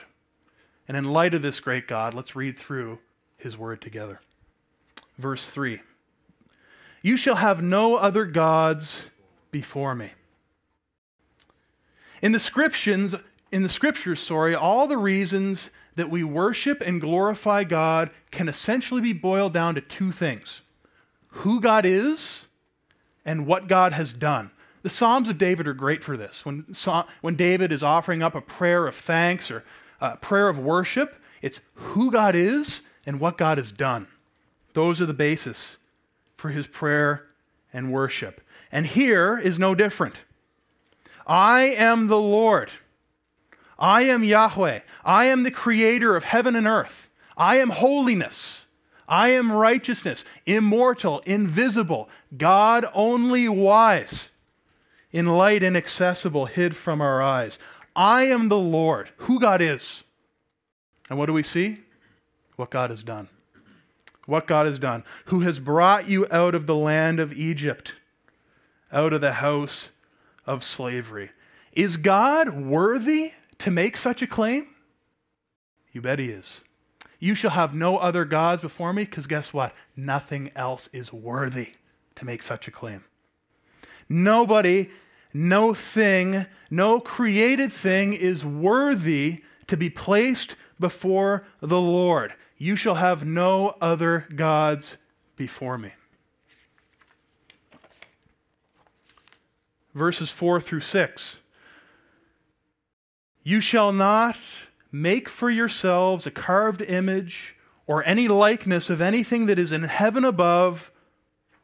And 0.88 0.96
in 0.96 1.06
light 1.06 1.34
of 1.34 1.42
this 1.42 1.60
great 1.60 1.88
God, 1.88 2.14
let's 2.14 2.36
read 2.36 2.58
through 2.58 3.00
his 3.38 3.58
word 3.58 3.82
together. 3.82 4.20
Verse 5.18 5.50
3 5.50 5.82
You 7.02 7.18
shall 7.18 7.36
have 7.36 7.62
no 7.62 7.96
other 7.96 8.26
gods 8.26 9.06
before 9.52 9.96
me. 9.96 10.12
In 12.22 12.32
the 12.32 12.40
scriptures, 12.40 13.16
in 13.52 13.64
the 13.64 13.70
scriptures, 13.70 14.20
sorry, 14.20 14.56
all 14.56 14.88
the 14.88 14.98
reasons 14.98 15.70
that 15.96 16.10
we 16.10 16.24
worship 16.24 16.82
and 16.82 17.02
glorify 17.02 17.64
God 17.64 18.12
can 18.32 18.48
essentially 18.48 19.02
be 19.02 19.14
boiled 19.14 19.54
down 19.54 19.76
to 19.76 19.82
two 19.82 20.12
things 20.12 20.62
who 21.30 21.60
God 21.60 21.86
is 21.86 22.48
and 23.26 23.46
what 23.46 23.68
God 23.68 23.94
has 23.94 24.14
done. 24.14 24.52
The 24.84 24.90
Psalms 24.90 25.28
of 25.28 25.38
David 25.38 25.68
are 25.68 25.74
great 25.74 26.04
for 26.04 26.16
this. 26.16 26.46
When, 26.46 26.66
when 27.22 27.36
David 27.36 27.72
is 27.72 27.84
offering 27.84 28.24
up 28.24 28.36
a 28.36 28.42
prayer 28.42 28.88
of 28.88 28.96
thanks 28.96 29.52
or 29.52 29.64
a 30.00 30.18
prayer 30.18 30.50
of 30.50 30.60
worship, 30.60 31.22
it's 31.42 31.60
who 31.74 32.12
God 32.12 32.36
is 32.36 32.82
and 33.06 33.20
what 33.20 33.38
God 33.38 33.58
has 33.58 33.72
done. 33.72 34.08
Those 34.74 35.02
are 35.02 35.06
the 35.06 35.14
basis 35.14 35.78
for 36.36 36.50
his 36.50 36.68
prayer 36.68 37.26
and 37.74 37.92
worship. 37.92 38.42
And 38.72 38.86
here 38.86 39.38
is 39.38 39.58
no 39.58 39.76
different. 39.76 40.22
I 41.26 41.64
am 41.64 42.08
the 42.08 42.20
Lord. 42.20 42.72
I 43.80 44.04
am 44.04 44.24
Yahweh. 44.24 44.80
I 45.04 45.26
am 45.26 45.44
the 45.44 45.52
creator 45.52 46.16
of 46.16 46.24
heaven 46.24 46.56
and 46.56 46.68
earth. 46.68 47.10
I 47.36 47.58
am 47.58 47.70
holiness. 47.70 48.66
I 49.08 49.30
am 49.30 49.52
righteousness, 49.52 50.26
immortal, 50.46 51.20
invisible, 51.20 52.10
God 52.36 52.86
only 52.94 53.48
wise, 53.48 54.32
in 55.12 55.28
light 55.28 55.64
inaccessible, 55.64 56.48
hid 56.48 56.76
from 56.76 57.00
our 57.00 57.22
eyes. 57.22 57.58
I 57.98 58.26
am 58.26 58.48
the 58.48 58.58
Lord, 58.58 59.10
who 59.18 59.40
God 59.40 59.62
is. 59.62 60.04
And 61.10 61.18
what 61.18 61.26
do 61.26 61.34
we 61.34 61.44
see? 61.44 61.80
What 62.56 62.70
God 62.70 62.92
has 62.92 63.02
done. 63.02 63.28
What 64.28 64.46
God 64.46 64.68
has 64.68 64.78
done, 64.78 65.04
who 65.26 65.40
has 65.42 65.60
brought 65.60 66.08
you 66.08 66.28
out 66.30 66.54
of 66.54 66.68
the 66.68 66.76
land 66.76 67.20
of 67.20 67.34
Egypt, 67.34 67.96
out 68.92 69.14
of 69.14 69.22
the 69.22 69.34
house 69.34 69.92
of 70.46 70.64
slavery. 70.64 71.32
Is 71.74 71.98
God 71.98 72.50
worthy 72.50 73.32
to 73.60 73.72
make 73.72 73.98
such 73.98 74.22
a 74.22 74.28
claim? 74.28 74.68
You 75.92 76.02
bet 76.02 76.20
he 76.20 76.30
is. 76.30 76.62
You 77.20 77.34
shall 77.34 77.52
have 77.52 77.74
no 77.74 77.98
other 77.98 78.26
gods 78.26 78.62
before 78.62 78.94
me, 78.94 79.06
because 79.06 79.28
guess 79.28 79.54
what? 79.54 79.74
Nothing 79.96 80.52
else 80.56 80.88
is 80.94 81.12
worthy 81.12 81.72
to 82.16 82.26
make 82.26 82.44
such 82.44 82.68
a 82.68 82.72
claim. 82.72 83.06
Nobody, 84.10 84.90
no 85.38 85.74
thing, 85.74 86.46
no 86.70 87.00
created 87.00 87.72
thing 87.72 88.14
is 88.14 88.46
worthy 88.46 89.44
to 89.68 89.78
be 89.78 89.90
placed 89.90 90.56
before 90.80 91.46
the 91.62 91.82
Lord. 91.82 92.34
You 92.58 92.76
shall 92.76 92.96
have 92.96 93.26
no 93.26 93.76
other 93.82 94.28
gods 94.36 94.98
before 95.36 95.78
me. 95.78 95.94
Verses 99.94 100.32
4 100.32 100.62
through 100.62 100.82
6. 100.82 101.38
You 103.44 103.62
shall 103.62 103.92
not 103.92 104.38
Make 104.92 105.28
for 105.28 105.50
yourselves 105.50 106.26
a 106.26 106.32
carved 106.32 106.82
image 106.82 107.56
or 107.86 108.04
any 108.06 108.28
likeness 108.28 108.90
of 108.90 109.02
anything 109.02 109.46
that 109.46 109.60
is 109.60 109.72
in 109.72 109.84
heaven 109.84 110.26
above, 110.26 110.92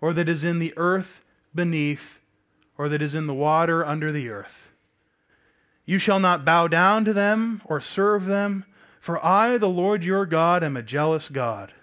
or 0.01 0.13
that 0.13 0.29
is 0.29 0.43
in 0.43 0.59
the 0.59 0.73
earth 0.77 1.21
beneath, 1.55 2.19
or 2.77 2.89
that 2.89 3.01
is 3.01 3.15
in 3.15 3.27
the 3.27 3.33
water 3.33 3.85
under 3.85 4.11
the 4.11 4.29
earth. 4.29 4.69
You 5.85 5.99
shall 5.99 6.19
not 6.19 6.45
bow 6.45 6.67
down 6.67 7.05
to 7.05 7.13
them 7.13 7.61
or 7.65 7.81
serve 7.81 8.25
them, 8.25 8.65
for 8.99 9.23
I, 9.23 9.57
the 9.57 9.69
Lord 9.69 10.03
your 10.03 10.25
God, 10.25 10.63
am 10.63 10.77
a 10.77 10.81
jealous 10.81 11.27
God, 11.27 11.73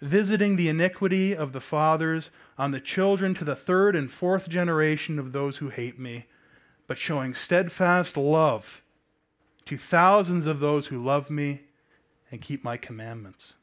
visiting 0.00 0.56
the 0.56 0.68
iniquity 0.68 1.34
of 1.34 1.52
the 1.52 1.60
fathers 1.60 2.30
on 2.56 2.70
the 2.70 2.80
children 2.80 3.34
to 3.34 3.44
the 3.44 3.56
third 3.56 3.96
and 3.96 4.12
fourth 4.12 4.48
generation 4.48 5.18
of 5.18 5.32
those 5.32 5.56
who 5.58 5.70
hate 5.70 5.98
me, 5.98 6.26
but 6.86 6.98
showing 6.98 7.34
steadfast 7.34 8.16
love 8.16 8.82
to 9.66 9.76
thousands 9.76 10.46
of 10.46 10.60
those 10.60 10.88
who 10.88 11.02
love 11.02 11.30
me 11.30 11.62
and 12.30 12.40
keep 12.40 12.62
my 12.62 12.76
commandments. 12.76 13.54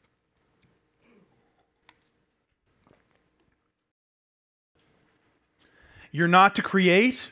You're 6.11 6.27
not 6.27 6.55
to 6.55 6.61
create, 6.61 7.29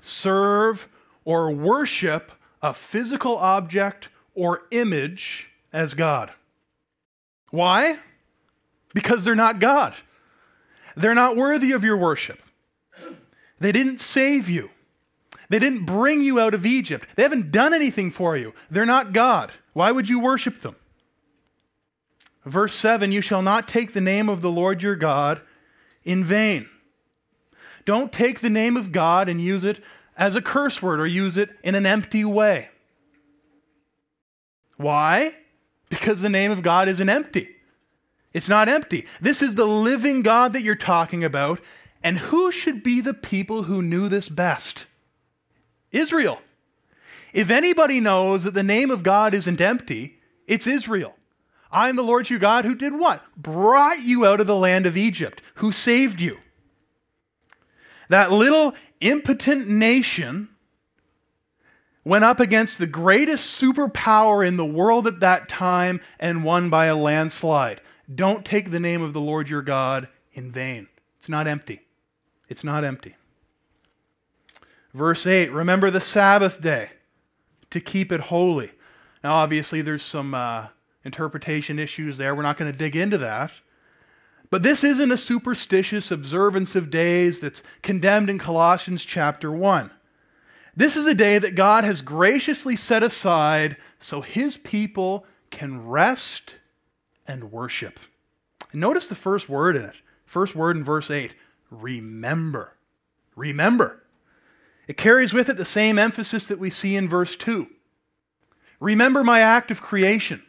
serve, 0.00 0.88
or 1.24 1.50
worship 1.50 2.32
a 2.62 2.72
physical 2.74 3.36
object 3.36 4.08
or 4.34 4.62
image 4.70 5.50
as 5.72 5.94
God. 5.94 6.32
Why? 7.50 7.98
Because 8.94 9.24
they're 9.24 9.34
not 9.34 9.60
God. 9.60 9.94
They're 10.96 11.14
not 11.14 11.36
worthy 11.36 11.72
of 11.72 11.84
your 11.84 11.96
worship. 11.96 12.42
They 13.58 13.72
didn't 13.72 13.98
save 13.98 14.48
you. 14.48 14.70
They 15.48 15.58
didn't 15.58 15.84
bring 15.84 16.22
you 16.22 16.40
out 16.40 16.54
of 16.54 16.66
Egypt. 16.66 17.08
They 17.16 17.22
haven't 17.22 17.52
done 17.52 17.74
anything 17.74 18.10
for 18.10 18.36
you. 18.36 18.54
They're 18.70 18.86
not 18.86 19.12
God. 19.12 19.52
Why 19.72 19.90
would 19.90 20.08
you 20.08 20.20
worship 20.20 20.60
them? 20.60 20.76
Verse 22.44 22.74
7 22.74 23.12
You 23.12 23.20
shall 23.20 23.42
not 23.42 23.68
take 23.68 23.92
the 23.92 24.00
name 24.00 24.28
of 24.28 24.40
the 24.40 24.50
Lord 24.50 24.82
your 24.82 24.96
God 24.96 25.40
in 26.04 26.24
vain. 26.24 26.68
Don't 27.84 28.12
take 28.12 28.40
the 28.40 28.50
name 28.50 28.76
of 28.76 28.92
God 28.92 29.28
and 29.28 29.40
use 29.40 29.64
it 29.64 29.82
as 30.16 30.36
a 30.36 30.42
curse 30.42 30.82
word 30.82 31.00
or 31.00 31.06
use 31.06 31.36
it 31.36 31.50
in 31.62 31.74
an 31.74 31.86
empty 31.86 32.24
way. 32.24 32.68
Why? 34.76 35.34
Because 35.88 36.22
the 36.22 36.28
name 36.28 36.50
of 36.50 36.62
God 36.62 36.88
isn't 36.88 37.08
empty. 37.08 37.48
It's 38.32 38.48
not 38.48 38.68
empty. 38.68 39.06
This 39.20 39.42
is 39.42 39.54
the 39.54 39.66
living 39.66 40.22
God 40.22 40.52
that 40.52 40.62
you're 40.62 40.74
talking 40.74 41.22
about. 41.22 41.60
And 42.02 42.18
who 42.18 42.50
should 42.50 42.82
be 42.82 43.00
the 43.00 43.14
people 43.14 43.64
who 43.64 43.80
knew 43.80 44.08
this 44.08 44.28
best? 44.28 44.86
Israel. 45.92 46.40
If 47.32 47.50
anybody 47.50 48.00
knows 48.00 48.44
that 48.44 48.54
the 48.54 48.62
name 48.62 48.90
of 48.90 49.02
God 49.02 49.34
isn't 49.34 49.60
empty, 49.60 50.18
it's 50.46 50.66
Israel. 50.66 51.14
I 51.70 51.88
am 51.88 51.96
the 51.96 52.02
Lord 52.02 52.30
your 52.30 52.38
God 52.38 52.64
who 52.64 52.74
did 52.74 52.94
what? 52.94 53.22
Brought 53.36 54.00
you 54.00 54.26
out 54.26 54.40
of 54.40 54.46
the 54.46 54.56
land 54.56 54.86
of 54.86 54.96
Egypt, 54.96 55.42
who 55.56 55.72
saved 55.72 56.20
you. 56.20 56.38
That 58.14 58.30
little 58.30 58.76
impotent 59.00 59.66
nation 59.66 60.48
went 62.04 62.22
up 62.22 62.38
against 62.38 62.78
the 62.78 62.86
greatest 62.86 63.60
superpower 63.60 64.46
in 64.46 64.56
the 64.56 64.64
world 64.64 65.08
at 65.08 65.18
that 65.18 65.48
time 65.48 66.00
and 66.20 66.44
won 66.44 66.70
by 66.70 66.86
a 66.86 66.94
landslide. 66.94 67.80
Don't 68.14 68.44
take 68.44 68.70
the 68.70 68.78
name 68.78 69.02
of 69.02 69.14
the 69.14 69.20
Lord 69.20 69.50
your 69.50 69.62
God 69.62 70.06
in 70.32 70.52
vain. 70.52 70.86
It's 71.18 71.28
not 71.28 71.48
empty. 71.48 71.80
It's 72.48 72.62
not 72.62 72.84
empty. 72.84 73.16
Verse 74.92 75.26
8 75.26 75.50
Remember 75.50 75.90
the 75.90 76.00
Sabbath 76.00 76.60
day 76.60 76.90
to 77.70 77.80
keep 77.80 78.12
it 78.12 78.20
holy. 78.20 78.70
Now, 79.24 79.34
obviously, 79.34 79.82
there's 79.82 80.04
some 80.04 80.34
uh, 80.34 80.68
interpretation 81.04 81.80
issues 81.80 82.16
there. 82.16 82.32
We're 82.32 82.42
not 82.42 82.58
going 82.58 82.70
to 82.70 82.78
dig 82.78 82.94
into 82.94 83.18
that. 83.18 83.50
But 84.54 84.62
this 84.62 84.84
isn't 84.84 85.10
a 85.10 85.16
superstitious 85.16 86.12
observance 86.12 86.76
of 86.76 86.88
days 86.88 87.40
that's 87.40 87.60
condemned 87.82 88.30
in 88.30 88.38
Colossians 88.38 89.04
chapter 89.04 89.50
1. 89.50 89.90
This 90.76 90.94
is 90.94 91.06
a 91.06 91.12
day 91.12 91.40
that 91.40 91.56
God 91.56 91.82
has 91.82 92.02
graciously 92.02 92.76
set 92.76 93.02
aside 93.02 93.76
so 93.98 94.20
his 94.20 94.56
people 94.56 95.26
can 95.50 95.84
rest 95.88 96.54
and 97.26 97.50
worship. 97.50 97.98
And 98.70 98.80
notice 98.80 99.08
the 99.08 99.16
first 99.16 99.48
word 99.48 99.74
in 99.74 99.82
it. 99.82 99.96
First 100.24 100.54
word 100.54 100.76
in 100.76 100.84
verse 100.84 101.10
8 101.10 101.34
remember. 101.68 102.76
Remember. 103.34 104.04
It 104.86 104.96
carries 104.96 105.32
with 105.32 105.48
it 105.48 105.56
the 105.56 105.64
same 105.64 105.98
emphasis 105.98 106.46
that 106.46 106.60
we 106.60 106.70
see 106.70 106.94
in 106.94 107.08
verse 107.08 107.34
2. 107.34 107.66
Remember 108.78 109.24
my 109.24 109.40
act 109.40 109.72
of 109.72 109.82
creation. 109.82 110.44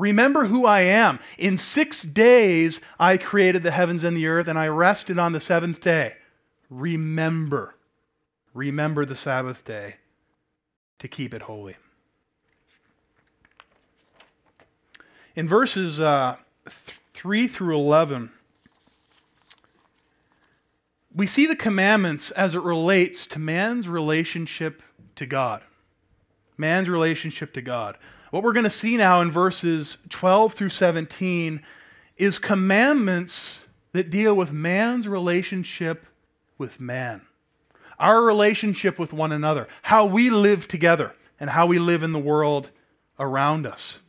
Remember 0.00 0.46
who 0.46 0.64
I 0.64 0.80
am. 0.80 1.20
In 1.36 1.58
six 1.58 2.02
days 2.02 2.80
I 2.98 3.18
created 3.18 3.62
the 3.62 3.70
heavens 3.70 4.02
and 4.02 4.16
the 4.16 4.26
earth, 4.28 4.48
and 4.48 4.58
I 4.58 4.66
rested 4.66 5.18
on 5.18 5.32
the 5.32 5.40
seventh 5.40 5.78
day. 5.80 6.14
Remember. 6.70 7.76
Remember 8.54 9.04
the 9.04 9.14
Sabbath 9.14 9.62
day 9.62 9.96
to 11.00 11.06
keep 11.06 11.34
it 11.34 11.42
holy. 11.42 11.76
In 15.36 15.46
verses 15.46 16.00
uh, 16.00 16.36
3 16.66 17.46
through 17.46 17.76
11, 17.76 18.30
we 21.14 21.26
see 21.26 21.44
the 21.44 21.54
commandments 21.54 22.30
as 22.30 22.54
it 22.54 22.62
relates 22.62 23.26
to 23.26 23.38
man's 23.38 23.86
relationship 23.86 24.82
to 25.16 25.26
God. 25.26 25.62
Man's 26.56 26.88
relationship 26.88 27.52
to 27.52 27.60
God. 27.60 27.98
What 28.30 28.42
we're 28.42 28.52
going 28.52 28.64
to 28.64 28.70
see 28.70 28.96
now 28.96 29.20
in 29.20 29.30
verses 29.30 29.98
12 30.08 30.54
through 30.54 30.68
17 30.68 31.62
is 32.16 32.38
commandments 32.38 33.66
that 33.92 34.10
deal 34.10 34.34
with 34.34 34.52
man's 34.52 35.08
relationship 35.08 36.06
with 36.58 36.80
man, 36.80 37.22
our 37.98 38.22
relationship 38.22 38.98
with 38.98 39.12
one 39.12 39.32
another, 39.32 39.66
how 39.82 40.06
we 40.06 40.30
live 40.30 40.68
together, 40.68 41.14
and 41.40 41.50
how 41.50 41.66
we 41.66 41.78
live 41.78 42.02
in 42.02 42.12
the 42.12 42.18
world 42.18 42.70
around 43.18 43.66
us. 43.66 44.00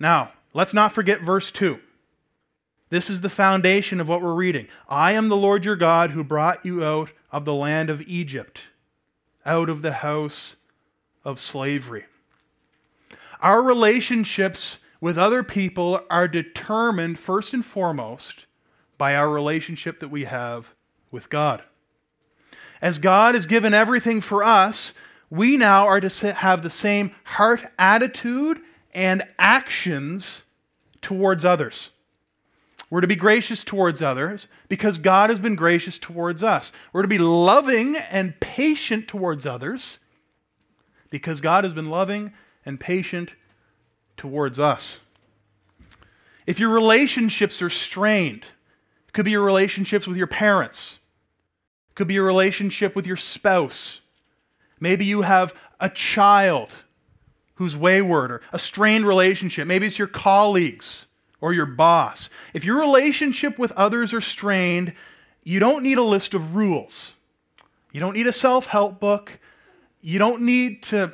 Now, 0.00 0.32
let's 0.52 0.74
not 0.74 0.92
forget 0.92 1.20
verse 1.20 1.50
2. 1.50 1.78
This 2.88 3.08
is 3.08 3.20
the 3.20 3.28
foundation 3.28 4.00
of 4.00 4.08
what 4.08 4.20
we're 4.20 4.34
reading. 4.34 4.66
I 4.88 5.12
am 5.12 5.28
the 5.28 5.36
Lord 5.36 5.64
your 5.64 5.76
God 5.76 6.10
who 6.10 6.24
brought 6.24 6.64
you 6.64 6.84
out 6.84 7.12
of 7.30 7.44
the 7.44 7.54
land 7.54 7.88
of 7.88 8.02
Egypt. 8.02 8.60
out 9.44 9.68
of 9.68 9.82
the 9.82 9.92
house 9.92 10.56
of 11.24 11.38
slavery. 11.38 12.04
Our 13.40 13.62
relationships 13.62 14.78
with 15.00 15.16
other 15.16 15.42
people 15.42 16.00
are 16.10 16.28
determined 16.28 17.18
first 17.18 17.54
and 17.54 17.64
foremost 17.64 18.46
by 18.98 19.14
our 19.14 19.30
relationship 19.30 19.98
that 20.00 20.08
we 20.08 20.24
have 20.24 20.74
with 21.10 21.30
God. 21.30 21.62
As 22.82 22.98
God 22.98 23.34
has 23.34 23.46
given 23.46 23.74
everything 23.74 24.20
for 24.20 24.44
us, 24.44 24.92
we 25.30 25.56
now 25.56 25.86
are 25.86 26.00
to 26.00 26.32
have 26.34 26.62
the 26.62 26.70
same 26.70 27.12
heart 27.24 27.64
attitude 27.78 28.58
and 28.92 29.22
actions 29.38 30.44
towards 31.00 31.44
others. 31.44 31.90
We're 32.90 33.00
to 33.00 33.06
be 33.06 33.16
gracious 33.16 33.62
towards 33.62 34.02
others 34.02 34.48
because 34.68 34.98
God 34.98 35.30
has 35.30 35.38
been 35.38 35.54
gracious 35.54 35.98
towards 35.98 36.42
us. 36.42 36.72
We're 36.92 37.02
to 37.02 37.08
be 37.08 37.18
loving 37.18 37.96
and 37.96 38.38
patient 38.40 39.06
towards 39.06 39.46
others 39.46 40.00
because 41.08 41.40
God 41.40 41.64
has 41.64 41.72
been 41.72 41.88
loving 41.88 42.32
and 42.70 42.78
patient 42.78 43.34
towards 44.16 44.60
us. 44.60 45.00
If 46.46 46.60
your 46.60 46.70
relationships 46.70 47.60
are 47.60 47.68
strained, 47.68 48.44
it 49.08 49.12
could 49.12 49.24
be 49.24 49.32
your 49.32 49.42
relationships 49.42 50.06
with 50.06 50.16
your 50.16 50.28
parents, 50.28 51.00
it 51.90 51.96
could 51.96 52.06
be 52.06 52.14
your 52.14 52.24
relationship 52.24 52.94
with 52.94 53.08
your 53.08 53.16
spouse. 53.16 54.02
Maybe 54.78 55.04
you 55.04 55.22
have 55.22 55.52
a 55.80 55.90
child 55.90 56.84
who's 57.56 57.76
wayward 57.76 58.30
or 58.30 58.40
a 58.52 58.58
strained 58.58 59.04
relationship. 59.04 59.66
Maybe 59.66 59.88
it's 59.88 59.98
your 59.98 60.08
colleagues 60.08 61.06
or 61.40 61.52
your 61.52 61.66
boss. 61.66 62.30
If 62.54 62.64
your 62.64 62.78
relationship 62.78 63.58
with 63.58 63.72
others 63.72 64.14
are 64.14 64.20
strained, 64.20 64.94
you 65.42 65.58
don't 65.58 65.82
need 65.82 65.98
a 65.98 66.02
list 66.02 66.34
of 66.34 66.54
rules. 66.54 67.14
You 67.92 67.98
don't 67.98 68.14
need 68.14 68.28
a 68.28 68.32
self 68.32 68.66
help 68.66 69.00
book. 69.00 69.40
You 70.00 70.20
don't 70.20 70.42
need 70.42 70.84
to 70.84 71.12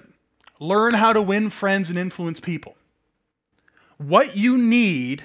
learn 0.59 0.95
how 0.95 1.13
to 1.13 1.23
win 1.23 1.51
friends 1.51 1.91
and 1.91 1.99
influence 1.99 2.41
people. 2.41 2.77
What 3.99 4.37
you 4.37 4.59
need 4.59 5.25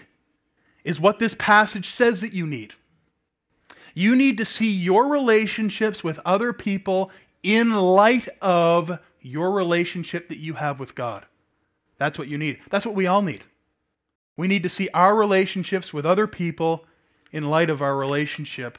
is 0.84 1.00
what 1.00 1.20
this 1.20 1.36
passage 1.38 1.88
says 1.88 2.22
that 2.22 2.34
you 2.34 2.48
need. 2.48 2.76
You 3.94 4.16
need 4.16 4.38
to 4.38 4.46
see 4.46 4.72
your 4.72 5.08
relationships 5.08 6.04
with 6.04 6.20
other 6.26 6.54
people 6.54 7.12
in 7.44 7.74
light 7.74 8.28
of 8.42 9.00
your 9.22 9.52
relationship 9.52 10.30
that 10.30 10.40
you 10.40 10.54
have 10.54 10.80
with 10.80 10.96
God. 10.96 11.26
That's 11.98 12.18
what 12.18 12.28
you 12.28 12.38
need. 12.38 12.60
That's 12.70 12.86
what 12.86 12.96
we 12.96 13.08
all 13.08 13.22
need. 13.22 13.44
We 14.38 14.48
need 14.48 14.64
to 14.64 14.70
see 14.70 14.90
our 14.94 15.16
relationships 15.16 15.94
with 15.94 16.06
other 16.06 16.26
people 16.26 16.86
in 17.32 17.50
light 17.50 17.70
of 17.70 17.82
our 17.82 17.96
relationship 17.96 18.78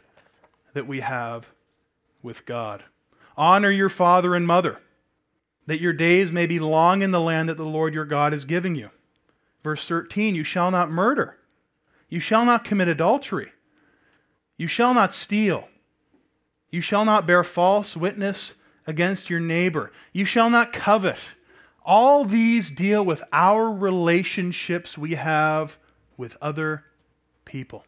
that 0.73 0.87
we 0.87 1.01
have 1.01 1.49
with 2.23 2.47
God. 2.47 2.83
Honor 3.37 3.71
your 3.71 3.89
father 3.89 4.35
and 4.35 4.47
mother, 4.47 4.81
that 5.67 5.81
your 5.81 5.93
days 5.93 6.33
may 6.33 6.47
be 6.47 6.59
long 6.59 7.03
in 7.03 7.11
the 7.11 7.21
land 7.21 7.49
that 7.49 7.57
the 7.57 7.65
Lord 7.65 7.95
your 7.95 8.05
God 8.05 8.35
is 8.35 8.45
giving 8.45 8.75
you. 8.75 8.91
Verse 9.63 9.87
13 9.87 10.35
You 10.35 10.45
shall 10.45 10.71
not 10.71 10.91
murder, 10.91 11.37
you 12.09 12.21
shall 12.21 12.45
not 12.45 12.65
commit 12.65 12.89
adultery, 12.89 13.53
you 14.57 14.67
shall 14.67 14.95
not 14.95 15.15
steal, 15.15 15.69
you 16.71 16.81
shall 16.81 17.05
not 17.05 17.27
bear 17.27 17.45
false 17.45 17.97
witness 17.97 18.55
against 18.87 19.31
your 19.31 19.41
neighbor, 19.41 19.93
you 20.13 20.25
shall 20.25 20.51
not 20.51 20.73
covet. 20.73 21.19
All 21.85 22.25
these 22.25 22.71
deal 22.71 23.05
with 23.05 23.25
our 23.33 23.69
relationships 23.69 24.97
we 24.97 25.17
have 25.17 25.79
with 26.17 26.37
other 26.41 26.85
people. 27.45 27.85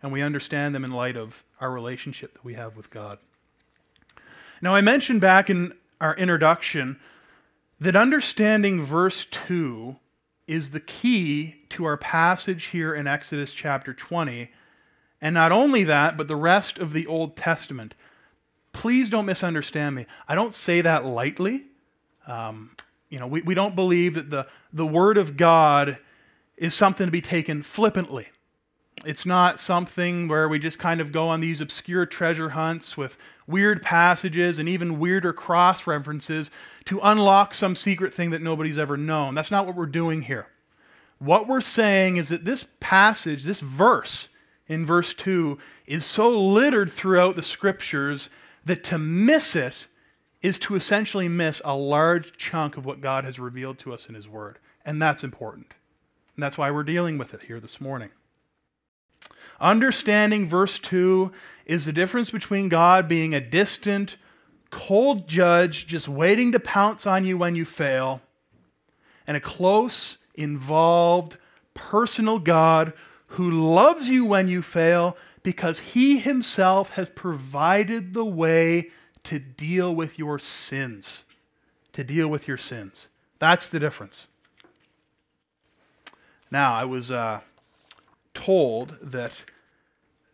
And 0.00 0.12
we 0.12 0.22
understand 0.22 0.72
them 0.72 0.84
in 0.84 0.92
light 0.92 1.16
of 1.16 1.44
our 1.60 1.72
relationship 1.72 2.34
that 2.34 2.44
we 2.44 2.54
have 2.54 2.76
with 2.76 2.90
God. 2.90 3.18
Now, 4.62 4.74
I 4.74 4.80
mentioned 4.80 5.20
back 5.20 5.50
in 5.50 5.72
our 6.00 6.14
introduction 6.16 6.98
that 7.80 7.96
understanding 7.96 8.82
verse 8.82 9.24
2 9.26 9.96
is 10.46 10.70
the 10.70 10.80
key 10.80 11.56
to 11.68 11.84
our 11.84 11.96
passage 11.96 12.66
here 12.66 12.94
in 12.94 13.06
Exodus 13.06 13.54
chapter 13.54 13.92
20. 13.92 14.50
And 15.20 15.34
not 15.34 15.52
only 15.52 15.84
that, 15.84 16.16
but 16.16 16.26
the 16.26 16.36
rest 16.36 16.78
of 16.78 16.92
the 16.92 17.06
Old 17.06 17.36
Testament. 17.36 17.94
Please 18.72 19.10
don't 19.10 19.26
misunderstand 19.26 19.94
me. 19.94 20.06
I 20.26 20.34
don't 20.34 20.54
say 20.54 20.80
that 20.80 21.04
lightly. 21.04 21.64
Um, 22.26 22.70
you 23.08 23.18
know, 23.18 23.26
we, 23.26 23.42
we 23.42 23.54
don't 23.54 23.74
believe 23.74 24.14
that 24.14 24.30
the, 24.30 24.46
the 24.72 24.86
Word 24.86 25.18
of 25.18 25.36
God 25.36 25.98
is 26.56 26.74
something 26.74 27.06
to 27.06 27.12
be 27.12 27.20
taken 27.20 27.62
flippantly. 27.62 28.28
It's 29.04 29.26
not 29.26 29.60
something 29.60 30.28
where 30.28 30.48
we 30.48 30.58
just 30.58 30.78
kind 30.78 31.00
of 31.00 31.12
go 31.12 31.28
on 31.28 31.40
these 31.40 31.60
obscure 31.60 32.06
treasure 32.06 32.50
hunts 32.50 32.96
with 32.96 33.16
weird 33.46 33.82
passages 33.82 34.58
and 34.58 34.68
even 34.68 34.98
weirder 34.98 35.32
cross 35.32 35.86
references 35.86 36.50
to 36.84 37.00
unlock 37.02 37.54
some 37.54 37.76
secret 37.76 38.12
thing 38.12 38.30
that 38.30 38.42
nobody's 38.42 38.78
ever 38.78 38.96
known. 38.96 39.34
That's 39.34 39.50
not 39.50 39.66
what 39.66 39.76
we're 39.76 39.86
doing 39.86 40.22
here. 40.22 40.48
What 41.18 41.48
we're 41.48 41.60
saying 41.60 42.16
is 42.16 42.28
that 42.28 42.44
this 42.44 42.66
passage, 42.80 43.44
this 43.44 43.60
verse 43.60 44.28
in 44.68 44.84
verse 44.84 45.14
2, 45.14 45.58
is 45.86 46.04
so 46.04 46.28
littered 46.38 46.90
throughout 46.90 47.36
the 47.36 47.42
scriptures 47.42 48.30
that 48.64 48.84
to 48.84 48.98
miss 48.98 49.56
it 49.56 49.86
is 50.42 50.58
to 50.60 50.76
essentially 50.76 51.28
miss 51.28 51.60
a 51.64 51.74
large 51.74 52.36
chunk 52.36 52.76
of 52.76 52.86
what 52.86 53.00
God 53.00 53.24
has 53.24 53.40
revealed 53.40 53.78
to 53.80 53.92
us 53.92 54.08
in 54.08 54.14
His 54.14 54.28
Word. 54.28 54.58
And 54.84 55.02
that's 55.02 55.24
important. 55.24 55.74
And 56.36 56.42
that's 56.42 56.56
why 56.56 56.70
we're 56.70 56.84
dealing 56.84 57.18
with 57.18 57.34
it 57.34 57.42
here 57.42 57.58
this 57.58 57.80
morning. 57.80 58.10
Understanding 59.60 60.48
verse 60.48 60.78
2 60.78 61.32
is 61.66 61.84
the 61.84 61.92
difference 61.92 62.30
between 62.30 62.68
God 62.68 63.08
being 63.08 63.34
a 63.34 63.40
distant, 63.40 64.16
cold 64.70 65.28
judge 65.28 65.86
just 65.86 66.08
waiting 66.08 66.52
to 66.52 66.60
pounce 66.60 67.06
on 67.06 67.24
you 67.24 67.36
when 67.36 67.56
you 67.56 67.64
fail, 67.64 68.22
and 69.26 69.36
a 69.36 69.40
close, 69.40 70.18
involved, 70.34 71.36
personal 71.74 72.38
God 72.38 72.92
who 73.32 73.50
loves 73.50 74.08
you 74.08 74.24
when 74.24 74.48
you 74.48 74.62
fail 74.62 75.16
because 75.42 75.78
he 75.78 76.18
himself 76.18 76.90
has 76.90 77.10
provided 77.10 78.14
the 78.14 78.24
way 78.24 78.90
to 79.24 79.38
deal 79.38 79.94
with 79.94 80.18
your 80.18 80.38
sins. 80.38 81.24
To 81.92 82.04
deal 82.04 82.28
with 82.28 82.46
your 82.46 82.56
sins. 82.56 83.08
That's 83.38 83.68
the 83.68 83.80
difference. 83.80 84.28
Now, 86.50 86.74
I 86.74 86.84
was 86.84 87.10
uh, 87.10 87.40
told 88.38 88.96
that 89.02 89.42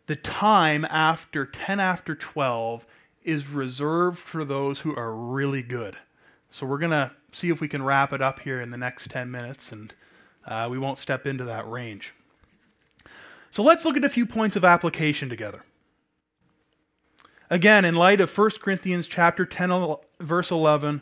the 0.05 0.15
time 0.15 0.85
after 0.85 1.43
10 1.43 1.79
after 1.79 2.13
12 2.13 2.85
is 3.23 3.49
reserved 3.49 4.19
for 4.19 4.45
those 4.45 4.81
who 4.81 4.95
are 4.95 5.13
really 5.13 5.63
good. 5.63 5.97
So 6.51 6.67
we're 6.67 6.77
going 6.77 6.91
to 6.91 7.11
see 7.31 7.49
if 7.49 7.59
we 7.59 7.67
can 7.67 7.81
wrap 7.81 8.13
it 8.13 8.21
up 8.21 8.41
here 8.41 8.61
in 8.61 8.69
the 8.69 8.77
next 8.77 9.09
10 9.09 9.31
minutes, 9.31 9.71
and 9.71 9.93
uh, 10.45 10.67
we 10.69 10.77
won't 10.77 10.99
step 10.99 11.25
into 11.25 11.43
that 11.45 11.67
range. 11.67 12.13
So 13.49 13.63
let's 13.63 13.85
look 13.85 13.97
at 13.97 14.03
a 14.03 14.09
few 14.09 14.27
points 14.27 14.55
of 14.55 14.63
application 14.63 15.27
together. 15.27 15.63
Again, 17.49 17.85
in 17.85 17.95
light 17.95 18.21
of 18.21 18.37
1 18.37 18.51
Corinthians 18.61 19.07
chapter 19.07 19.45
10 19.45 19.95
verse 20.19 20.51
11, 20.51 21.01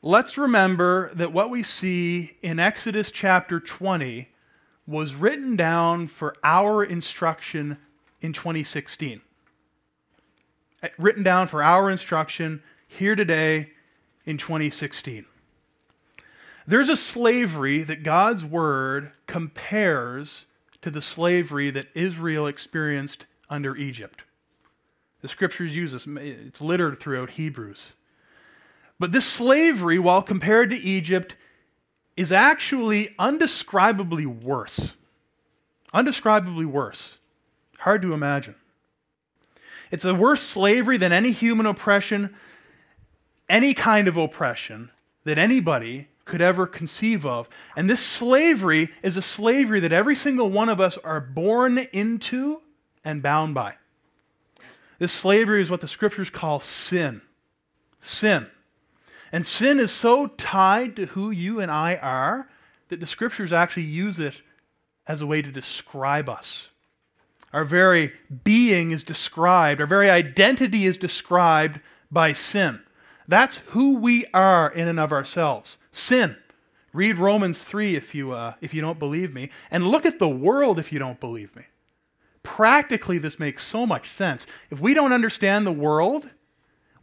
let's 0.00 0.38
remember 0.38 1.12
that 1.14 1.32
what 1.32 1.50
we 1.50 1.62
see 1.62 2.36
in 2.40 2.58
Exodus 2.58 3.10
chapter 3.10 3.60
20 3.60 4.28
was 4.88 5.14
written 5.14 5.54
down 5.54 6.08
for 6.08 6.34
our 6.42 6.82
instruction 6.82 7.76
in 8.22 8.32
2016. 8.32 9.20
Uh, 10.82 10.88
written 10.96 11.22
down 11.22 11.46
for 11.46 11.62
our 11.62 11.90
instruction 11.90 12.62
here 12.86 13.14
today 13.14 13.70
in 14.24 14.38
2016. 14.38 15.26
There's 16.66 16.88
a 16.88 16.96
slavery 16.96 17.82
that 17.82 18.02
God's 18.02 18.46
word 18.46 19.12
compares 19.26 20.46
to 20.80 20.90
the 20.90 21.02
slavery 21.02 21.70
that 21.70 21.88
Israel 21.94 22.46
experienced 22.46 23.26
under 23.50 23.76
Egypt. 23.76 24.22
The 25.20 25.28
scriptures 25.28 25.76
use 25.76 25.92
this, 25.92 26.06
it's 26.06 26.62
littered 26.62 26.98
throughout 26.98 27.30
Hebrews. 27.30 27.92
But 28.98 29.12
this 29.12 29.26
slavery, 29.26 29.98
while 29.98 30.22
compared 30.22 30.70
to 30.70 30.76
Egypt, 30.76 31.36
is 32.18 32.32
actually 32.32 33.14
undescribably 33.18 34.26
worse. 34.26 34.94
Undescribably 35.94 36.66
worse. 36.66 37.18
Hard 37.78 38.02
to 38.02 38.12
imagine. 38.12 38.56
It's 39.92 40.04
a 40.04 40.14
worse 40.14 40.42
slavery 40.42 40.98
than 40.98 41.12
any 41.12 41.30
human 41.30 41.64
oppression, 41.64 42.34
any 43.48 43.72
kind 43.72 44.08
of 44.08 44.16
oppression 44.16 44.90
that 45.24 45.38
anybody 45.38 46.08
could 46.24 46.40
ever 46.40 46.66
conceive 46.66 47.24
of. 47.24 47.48
And 47.76 47.88
this 47.88 48.04
slavery 48.04 48.88
is 49.02 49.16
a 49.16 49.22
slavery 49.22 49.80
that 49.80 49.92
every 49.92 50.16
single 50.16 50.50
one 50.50 50.68
of 50.68 50.80
us 50.80 50.98
are 50.98 51.20
born 51.20 51.78
into 51.92 52.60
and 53.04 53.22
bound 53.22 53.54
by. 53.54 53.74
This 54.98 55.12
slavery 55.12 55.62
is 55.62 55.70
what 55.70 55.80
the 55.80 55.88
scriptures 55.88 56.30
call 56.30 56.58
sin. 56.58 57.22
Sin. 58.00 58.48
And 59.32 59.46
sin 59.46 59.78
is 59.78 59.92
so 59.92 60.28
tied 60.28 60.96
to 60.96 61.06
who 61.06 61.30
you 61.30 61.60
and 61.60 61.70
I 61.70 61.96
are 61.96 62.48
that 62.88 63.00
the 63.00 63.06
scriptures 63.06 63.52
actually 63.52 63.84
use 63.84 64.18
it 64.18 64.42
as 65.06 65.20
a 65.20 65.26
way 65.26 65.42
to 65.42 65.50
describe 65.50 66.28
us. 66.28 66.70
Our 67.52 67.64
very 67.64 68.12
being 68.44 68.90
is 68.90 69.04
described, 69.04 69.80
our 69.80 69.86
very 69.86 70.10
identity 70.10 70.86
is 70.86 70.98
described 70.98 71.80
by 72.10 72.32
sin. 72.32 72.80
That's 73.26 73.58
who 73.68 73.96
we 73.96 74.24
are 74.32 74.70
in 74.70 74.88
and 74.88 75.00
of 75.00 75.12
ourselves. 75.12 75.78
Sin. 75.92 76.36
Read 76.94 77.18
Romans 77.18 77.62
3 77.64 77.96
if 77.96 78.14
you, 78.14 78.32
uh, 78.32 78.54
if 78.62 78.72
you 78.72 78.80
don't 78.80 78.98
believe 78.98 79.34
me, 79.34 79.50
and 79.70 79.86
look 79.86 80.06
at 80.06 80.18
the 80.18 80.28
world 80.28 80.78
if 80.78 80.90
you 80.90 80.98
don't 80.98 81.20
believe 81.20 81.54
me. 81.54 81.64
Practically, 82.42 83.18
this 83.18 83.38
makes 83.38 83.64
so 83.64 83.86
much 83.86 84.08
sense. 84.08 84.46
If 84.70 84.80
we 84.80 84.94
don't 84.94 85.12
understand 85.12 85.66
the 85.66 85.72
world, 85.72 86.30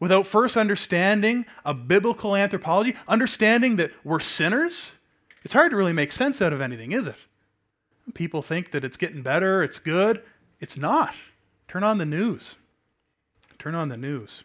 without 0.06 0.28
first 0.28 0.56
understanding 0.56 1.48
a 1.66 1.74
biblical 1.74 2.36
anthropology, 2.36 2.96
understanding 3.08 3.78
that 3.78 3.92
we're 4.04 4.20
sinners, 4.20 4.92
it's 5.44 5.56
hard 5.56 5.72
to 5.72 5.76
really 5.76 5.94
make 5.94 6.12
sense 6.12 6.44
out 6.44 6.54
of 6.54 6.62
anything, 6.62 6.92
is 6.92 7.08
it? 7.08 7.16
People 8.14 8.44
think 8.44 8.70
that 8.70 8.84
it's 8.84 8.98
getting 8.98 9.24
better, 9.24 9.64
it's 9.64 9.80
good. 9.80 10.22
It's 10.60 10.78
not. 10.78 11.16
Turn 11.68 11.84
on 11.84 11.98
the 11.98 12.06
news. 12.06 12.54
Turn 13.58 13.74
on 13.74 13.90
the 13.90 13.98
news. 13.98 14.44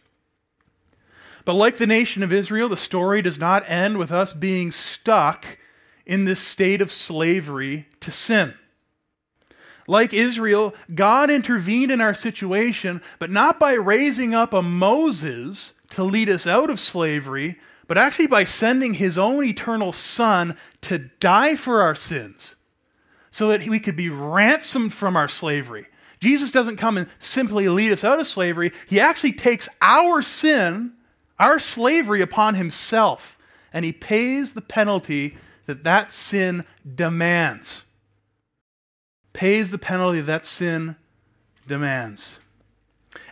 But 1.45 1.53
like 1.53 1.77
the 1.77 1.85
nation 1.85 2.23
of 2.23 2.33
Israel, 2.33 2.67
the 2.67 2.75
story 2.75 3.21
does 3.21 3.37
not 3.37 3.63
end 3.69 3.99
with 3.99 4.11
us 4.11 4.33
being 4.33 4.71
stuck 4.71 5.59
in 6.07 6.25
this 6.25 6.39
state 6.39 6.81
of 6.81 6.91
slavery 6.91 7.87
to 7.99 8.09
sin. 8.09 8.55
Like 9.87 10.13
Israel, 10.13 10.73
God 10.93 11.29
intervened 11.29 11.91
in 11.91 12.01
our 12.01 12.13
situation, 12.13 13.01
but 13.19 13.29
not 13.29 13.59
by 13.59 13.73
raising 13.73 14.33
up 14.33 14.53
a 14.53 14.61
Moses 14.61 15.73
to 15.91 16.03
lead 16.03 16.29
us 16.29 16.47
out 16.47 16.69
of 16.69 16.79
slavery, 16.79 17.57
but 17.87 17.97
actually 17.97 18.27
by 18.27 18.43
sending 18.43 18.95
his 18.95 19.17
own 19.17 19.43
eternal 19.43 19.91
Son 19.91 20.55
to 20.81 21.09
die 21.19 21.55
for 21.55 21.81
our 21.81 21.95
sins 21.95 22.55
so 23.31 23.47
that 23.49 23.67
we 23.67 23.79
could 23.79 23.95
be 23.95 24.09
ransomed 24.09 24.93
from 24.93 25.15
our 25.15 25.27
slavery. 25.27 25.87
Jesus 26.19 26.51
doesn't 26.51 26.77
come 26.77 26.97
and 26.97 27.07
simply 27.19 27.67
lead 27.67 27.91
us 27.91 28.03
out 28.03 28.19
of 28.19 28.27
slavery, 28.27 28.71
he 28.87 28.99
actually 28.99 29.33
takes 29.33 29.67
our 29.81 30.21
sin, 30.21 30.93
our 31.39 31.57
slavery 31.57 32.21
upon 32.21 32.55
himself, 32.55 33.37
and 33.73 33.83
he 33.83 33.91
pays 33.91 34.53
the 34.53 34.61
penalty 34.61 35.37
that 35.65 35.83
that 35.83 36.11
sin 36.11 36.65
demands 36.95 37.85
pays 39.33 39.71
the 39.71 39.77
penalty 39.77 40.21
that 40.21 40.45
sin 40.45 40.95
demands. 41.67 42.39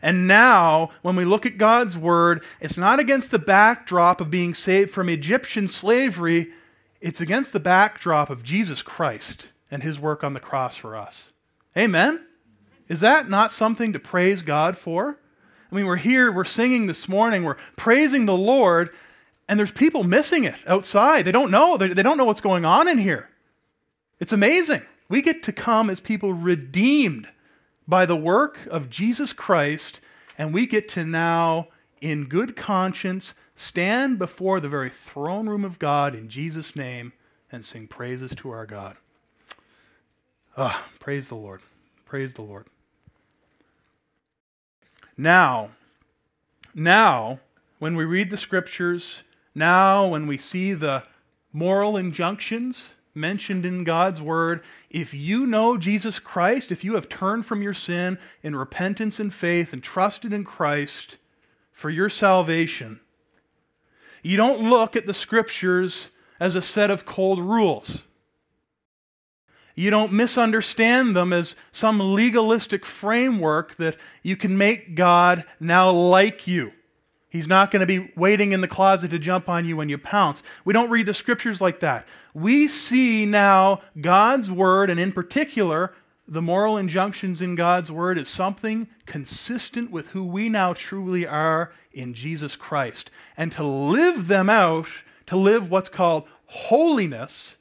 And 0.01 0.27
now, 0.27 0.91
when 1.01 1.15
we 1.15 1.25
look 1.25 1.45
at 1.45 1.57
God's 1.57 1.97
word, 1.97 2.43
it's 2.59 2.77
not 2.77 2.99
against 2.99 3.31
the 3.31 3.39
backdrop 3.39 4.21
of 4.21 4.31
being 4.31 4.53
saved 4.53 4.91
from 4.91 5.09
Egyptian 5.09 5.67
slavery, 5.67 6.51
it's 7.01 7.21
against 7.21 7.53
the 7.53 7.59
backdrop 7.59 8.29
of 8.29 8.43
Jesus 8.43 8.81
Christ 8.81 9.49
and 9.71 9.83
his 9.83 9.99
work 9.99 10.23
on 10.23 10.33
the 10.33 10.39
cross 10.39 10.75
for 10.75 10.95
us. 10.95 11.31
Amen? 11.77 12.25
Is 12.87 12.99
that 13.01 13.29
not 13.29 13.51
something 13.51 13.93
to 13.93 13.99
praise 13.99 14.41
God 14.41 14.77
for? 14.77 15.17
I 15.71 15.75
mean, 15.75 15.85
we're 15.85 15.97
here, 15.97 16.31
we're 16.31 16.45
singing 16.45 16.87
this 16.87 17.07
morning, 17.07 17.43
we're 17.43 17.57
praising 17.75 18.25
the 18.25 18.35
Lord, 18.35 18.89
and 19.47 19.59
there's 19.59 19.71
people 19.71 20.03
missing 20.03 20.43
it 20.43 20.55
outside. 20.67 21.25
They 21.25 21.31
don't 21.31 21.51
know. 21.51 21.77
They, 21.77 21.93
don't 21.93 22.17
know 22.17 22.25
what's 22.25 22.41
going 22.41 22.65
on 22.65 22.87
in 22.87 22.97
here. 22.97 23.29
It's 24.19 24.33
amazing. 24.33 24.81
We 25.09 25.23
get 25.23 25.41
to 25.43 25.51
come 25.51 25.89
as 25.89 25.99
people 25.99 26.33
redeemed 26.33 27.27
by 27.87 28.05
the 28.05 28.15
work 28.15 28.67
of 28.67 28.91
Jesus 28.91 29.33
Christ, 29.33 29.99
and 30.37 30.53
we 30.53 30.67
get 30.67 30.87
to 30.89 31.03
now, 31.03 31.69
in 31.99 32.27
good 32.27 32.55
conscience, 32.55 33.33
stand 33.55 34.19
before 34.19 34.59
the 34.59 34.69
very 34.69 34.91
throne 34.91 35.49
room 35.49 35.65
of 35.65 35.79
God 35.79 36.13
in 36.13 36.29
Jesus' 36.29 36.75
name 36.75 37.13
and 37.51 37.65
sing 37.65 37.87
praises 37.87 38.35
to 38.35 38.51
our 38.51 38.67
God. 38.67 38.97
Ah, 40.55 40.87
praise 40.99 41.27
the 41.27 41.35
Lord. 41.35 41.61
Praise 42.05 42.33
the 42.33 42.43
Lord. 42.43 42.67
Now, 45.17 45.71
now, 46.75 47.39
when 47.79 47.95
we 47.95 48.05
read 48.05 48.29
the 48.29 48.37
scriptures, 48.37 49.23
now 49.55 50.07
when 50.07 50.27
we 50.27 50.37
see 50.37 50.73
the 50.73 51.03
moral 51.51 51.97
injunctions 51.97 52.93
mentioned 53.19 53.65
in 53.65 53.83
God's 53.83 54.21
word, 54.21 54.63
if 54.89 55.13
you 55.13 55.45
know 55.45 55.77
Jesus 55.77 56.19
Christ, 56.19 56.71
if 56.71 56.83
you 56.83 56.95
have 56.95 57.09
turned 57.09 57.45
from 57.45 57.61
your 57.61 57.73
sin 57.73 58.17
in 58.41 58.55
repentance 58.55 59.19
and 59.19 59.33
faith 59.33 59.73
and 59.73 59.83
trusted 59.83 60.33
in 60.33 60.43
Christ 60.43 61.17
for 61.71 61.89
your 61.89 62.09
salvation, 62.09 62.99
you 64.23 64.37
don't 64.37 64.69
look 64.69 64.95
at 64.95 65.05
the 65.05 65.13
scriptures 65.13 66.11
as 66.39 66.55
a 66.55 66.61
set 66.61 66.89
of 66.89 67.05
cold 67.05 67.39
rules. 67.39 68.03
You 69.75 69.89
don't 69.89 70.11
misunderstand 70.11 71.15
them 71.15 71.31
as 71.31 71.55
some 71.71 71.99
legalistic 71.99 72.85
framework 72.85 73.75
that 73.75 73.95
you 74.23 74.35
can 74.35 74.57
make 74.57 74.95
God 74.95 75.45
now 75.59 75.89
like 75.89 76.47
you. 76.47 76.73
He's 77.29 77.47
not 77.47 77.69
going 77.69 77.81
to 77.81 77.85
be 77.85 78.11
waiting 78.15 78.53
in 78.53 78.61
the 78.61 78.67
closet 78.67 79.11
to 79.11 79.19
jump 79.19 79.47
on 79.47 79.65
you 79.65 79.77
when 79.77 79.87
you 79.87 79.99
pounce. 79.99 80.41
We 80.65 80.73
don't 80.73 80.89
read 80.89 81.05
the 81.05 81.13
scriptures 81.13 81.61
like 81.61 81.79
that. 81.81 82.07
We 82.33 82.67
see 82.67 83.25
now 83.25 83.81
God's 84.01 84.49
word, 84.49 84.89
and 84.89 84.99
in 84.99 85.11
particular, 85.11 85.93
the 86.27 86.41
moral 86.41 86.77
injunctions 86.77 87.41
in 87.41 87.53
God's 87.53 87.91
word, 87.91 88.17
is 88.17 88.27
something 88.27 88.87
consistent 89.05 89.91
with 89.91 90.09
who 90.09 90.23
we 90.23 90.49
now 90.49 90.73
truly 90.73 91.27
are 91.27 91.71
in 91.93 92.15
Jesus 92.15 92.55
Christ. 92.55 93.11
And 93.37 93.51
to 93.51 93.63
live 93.63 94.27
them 94.27 94.49
out, 94.49 94.87
to 95.27 95.37
live 95.37 95.69
what's 95.69 95.89
called 95.89 96.27
holiness, 96.47 97.57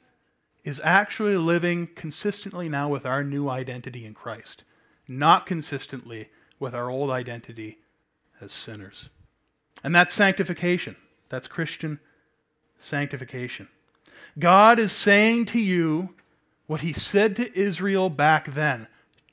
is 0.63 0.81
actually 0.83 1.37
living 1.37 1.87
consistently 1.95 2.69
now 2.69 2.89
with 2.89 3.05
our 3.05 3.23
new 3.23 3.49
identity 3.49 4.03
in 4.03 4.15
Christ, 4.15 4.63
not 5.07 5.45
consistently 5.45 6.29
with 6.59 6.73
our 6.73 6.89
old 6.89 7.11
identity 7.11 7.77
as 8.41 8.51
sinners. 8.51 9.09
And 9.83 9.95
that's 9.95 10.13
sanctification. 10.13 10.95
That's 11.29 11.47
Christian 11.47 11.99
sanctification. 12.79 13.67
God 14.37 14.79
is 14.79 14.91
saying 14.91 15.45
to 15.45 15.59
you 15.59 16.15
what 16.67 16.81
he 16.81 16.93
said 16.93 17.35
to 17.37 17.59
Israel 17.59 18.09
back 18.09 18.51
then 18.53 18.87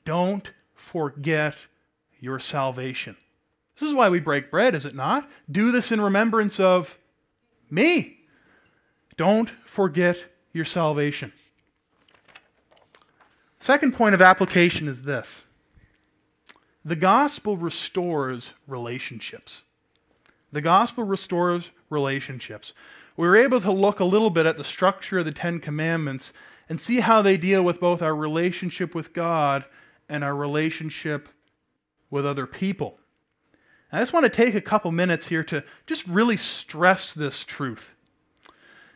don't 0.05 0.51
forget 0.73 1.55
your 2.19 2.39
salvation. 2.39 3.17
This 3.75 3.87
is 3.87 3.93
why 3.93 4.09
we 4.09 4.19
break 4.19 4.49
bread, 4.49 4.73
is 4.73 4.85
it 4.85 4.95
not? 4.95 5.29
Do 5.51 5.71
this 5.71 5.91
in 5.91 6.01
remembrance 6.01 6.59
of 6.59 6.97
me. 7.69 8.19
Don't 9.17 9.51
forget 9.65 10.25
your 10.53 10.65
salvation. 10.65 11.33
Second 13.59 13.93
point 13.93 14.15
of 14.15 14.21
application 14.21 14.87
is 14.87 15.01
this 15.01 15.43
the 16.85 16.95
gospel 16.95 17.57
restores 17.57 18.53
relationships. 18.65 19.63
The 20.57 20.61
gospel 20.61 21.03
restores 21.03 21.69
relationships. 21.91 22.73
We 23.15 23.27
were 23.27 23.37
able 23.37 23.61
to 23.61 23.71
look 23.71 23.99
a 23.99 24.03
little 24.03 24.31
bit 24.31 24.47
at 24.47 24.57
the 24.57 24.63
structure 24.63 25.19
of 25.19 25.25
the 25.25 25.31
Ten 25.31 25.59
Commandments 25.59 26.33
and 26.67 26.81
see 26.81 26.99
how 26.99 27.21
they 27.21 27.37
deal 27.37 27.61
with 27.61 27.79
both 27.79 28.01
our 28.01 28.15
relationship 28.15 28.95
with 28.95 29.13
God 29.13 29.65
and 30.09 30.23
our 30.23 30.35
relationship 30.35 31.29
with 32.09 32.25
other 32.25 32.47
people. 32.47 32.97
I 33.91 33.99
just 33.99 34.13
want 34.13 34.23
to 34.23 34.31
take 34.31 34.55
a 34.55 34.59
couple 34.59 34.91
minutes 34.91 35.27
here 35.27 35.43
to 35.43 35.63
just 35.85 36.07
really 36.07 36.37
stress 36.37 37.13
this 37.13 37.43
truth. 37.43 37.93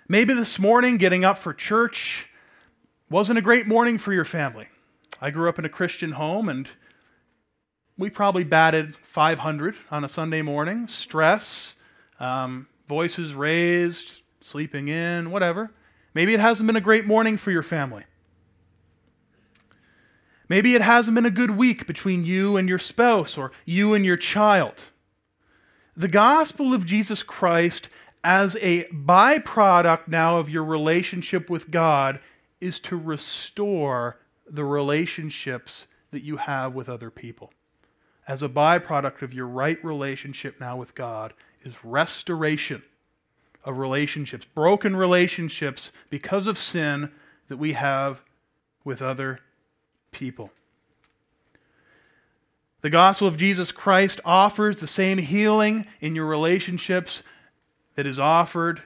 Maybe 0.07 0.33
this 0.33 0.57
morning, 0.57 0.97
getting 0.97 1.23
up 1.23 1.37
for 1.37 1.53
church 1.53 2.27
wasn't 3.07 3.37
a 3.37 3.43
great 3.43 3.67
morning 3.67 3.99
for 3.99 4.13
your 4.13 4.25
family. 4.25 4.69
I 5.21 5.29
grew 5.29 5.47
up 5.47 5.59
in 5.59 5.65
a 5.65 5.69
Christian 5.69 6.13
home, 6.13 6.49
and 6.49 6.67
we 7.97 8.09
probably 8.09 8.43
batted 8.43 8.95
500 8.95 9.75
on 9.89 10.03
a 10.03 10.09
Sunday 10.09 10.41
morning. 10.41 10.87
Stress, 10.87 11.75
um, 12.19 12.67
voices 12.87 13.33
raised, 13.33 14.21
sleeping 14.39 14.87
in, 14.87 15.31
whatever. 15.31 15.71
Maybe 16.13 16.33
it 16.33 16.39
hasn't 16.39 16.67
been 16.67 16.75
a 16.75 16.81
great 16.81 17.05
morning 17.05 17.37
for 17.37 17.51
your 17.51 17.63
family. 17.63 18.03
Maybe 20.49 20.75
it 20.75 20.81
hasn't 20.81 21.15
been 21.15 21.25
a 21.25 21.31
good 21.31 21.51
week 21.51 21.87
between 21.87 22.25
you 22.25 22.57
and 22.57 22.67
your 22.67 22.79
spouse 22.79 23.37
or 23.37 23.51
you 23.65 23.93
and 23.93 24.05
your 24.05 24.17
child. 24.17 24.83
The 25.95 26.09
gospel 26.09 26.73
of 26.73 26.85
Jesus 26.85 27.23
Christ, 27.23 27.89
as 28.23 28.57
a 28.61 28.83
byproduct 28.85 30.07
now 30.07 30.39
of 30.39 30.49
your 30.49 30.65
relationship 30.65 31.49
with 31.49 31.71
God, 31.71 32.19
is 32.59 32.79
to 32.81 32.97
restore 32.97 34.19
the 34.45 34.65
relationships 34.65 35.87
that 36.11 36.23
you 36.23 36.37
have 36.37 36.73
with 36.73 36.89
other 36.89 37.09
people 37.09 37.53
as 38.31 38.41
a 38.41 38.47
byproduct 38.47 39.23
of 39.23 39.33
your 39.33 39.45
right 39.45 39.83
relationship 39.83 40.57
now 40.57 40.77
with 40.77 40.95
God 40.95 41.33
is 41.65 41.83
restoration 41.83 42.81
of 43.65 43.77
relationships, 43.77 44.45
broken 44.55 44.95
relationships 44.95 45.91
because 46.09 46.47
of 46.47 46.57
sin 46.57 47.11
that 47.49 47.57
we 47.57 47.73
have 47.73 48.21
with 48.85 49.01
other 49.01 49.39
people. 50.11 50.49
The 52.79 52.89
gospel 52.89 53.27
of 53.27 53.35
Jesus 53.35 53.73
Christ 53.73 54.21
offers 54.23 54.79
the 54.79 54.87
same 54.87 55.17
healing 55.17 55.85
in 55.99 56.15
your 56.15 56.25
relationships 56.25 57.23
that 57.95 58.05
is 58.07 58.17
offered 58.17 58.81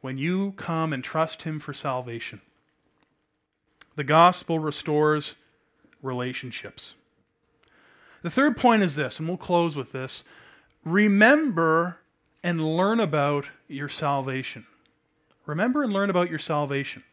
when 0.00 0.16
you 0.16 0.52
come 0.52 0.92
and 0.92 1.02
trust 1.02 1.42
Him 1.42 1.58
for 1.58 1.74
salvation. 1.74 2.40
The 3.96 4.04
gospel 4.04 4.60
restores 4.60 5.34
relationships. 6.02 6.94
The 8.24 8.30
third 8.30 8.56
point 8.56 8.82
is 8.82 8.96
this, 8.96 9.18
and 9.18 9.28
we'll 9.28 9.36
close 9.36 9.76
with 9.76 9.92
this. 9.92 10.24
Remember 10.82 11.98
and 12.42 12.74
learn 12.74 12.98
about 12.98 13.44
your 13.68 13.90
salvation. 13.90 14.64
Remember 15.44 15.82
and 15.82 15.92
learn 15.92 16.08
about 16.08 16.30
your 16.30 16.38
salvation. 16.38 17.04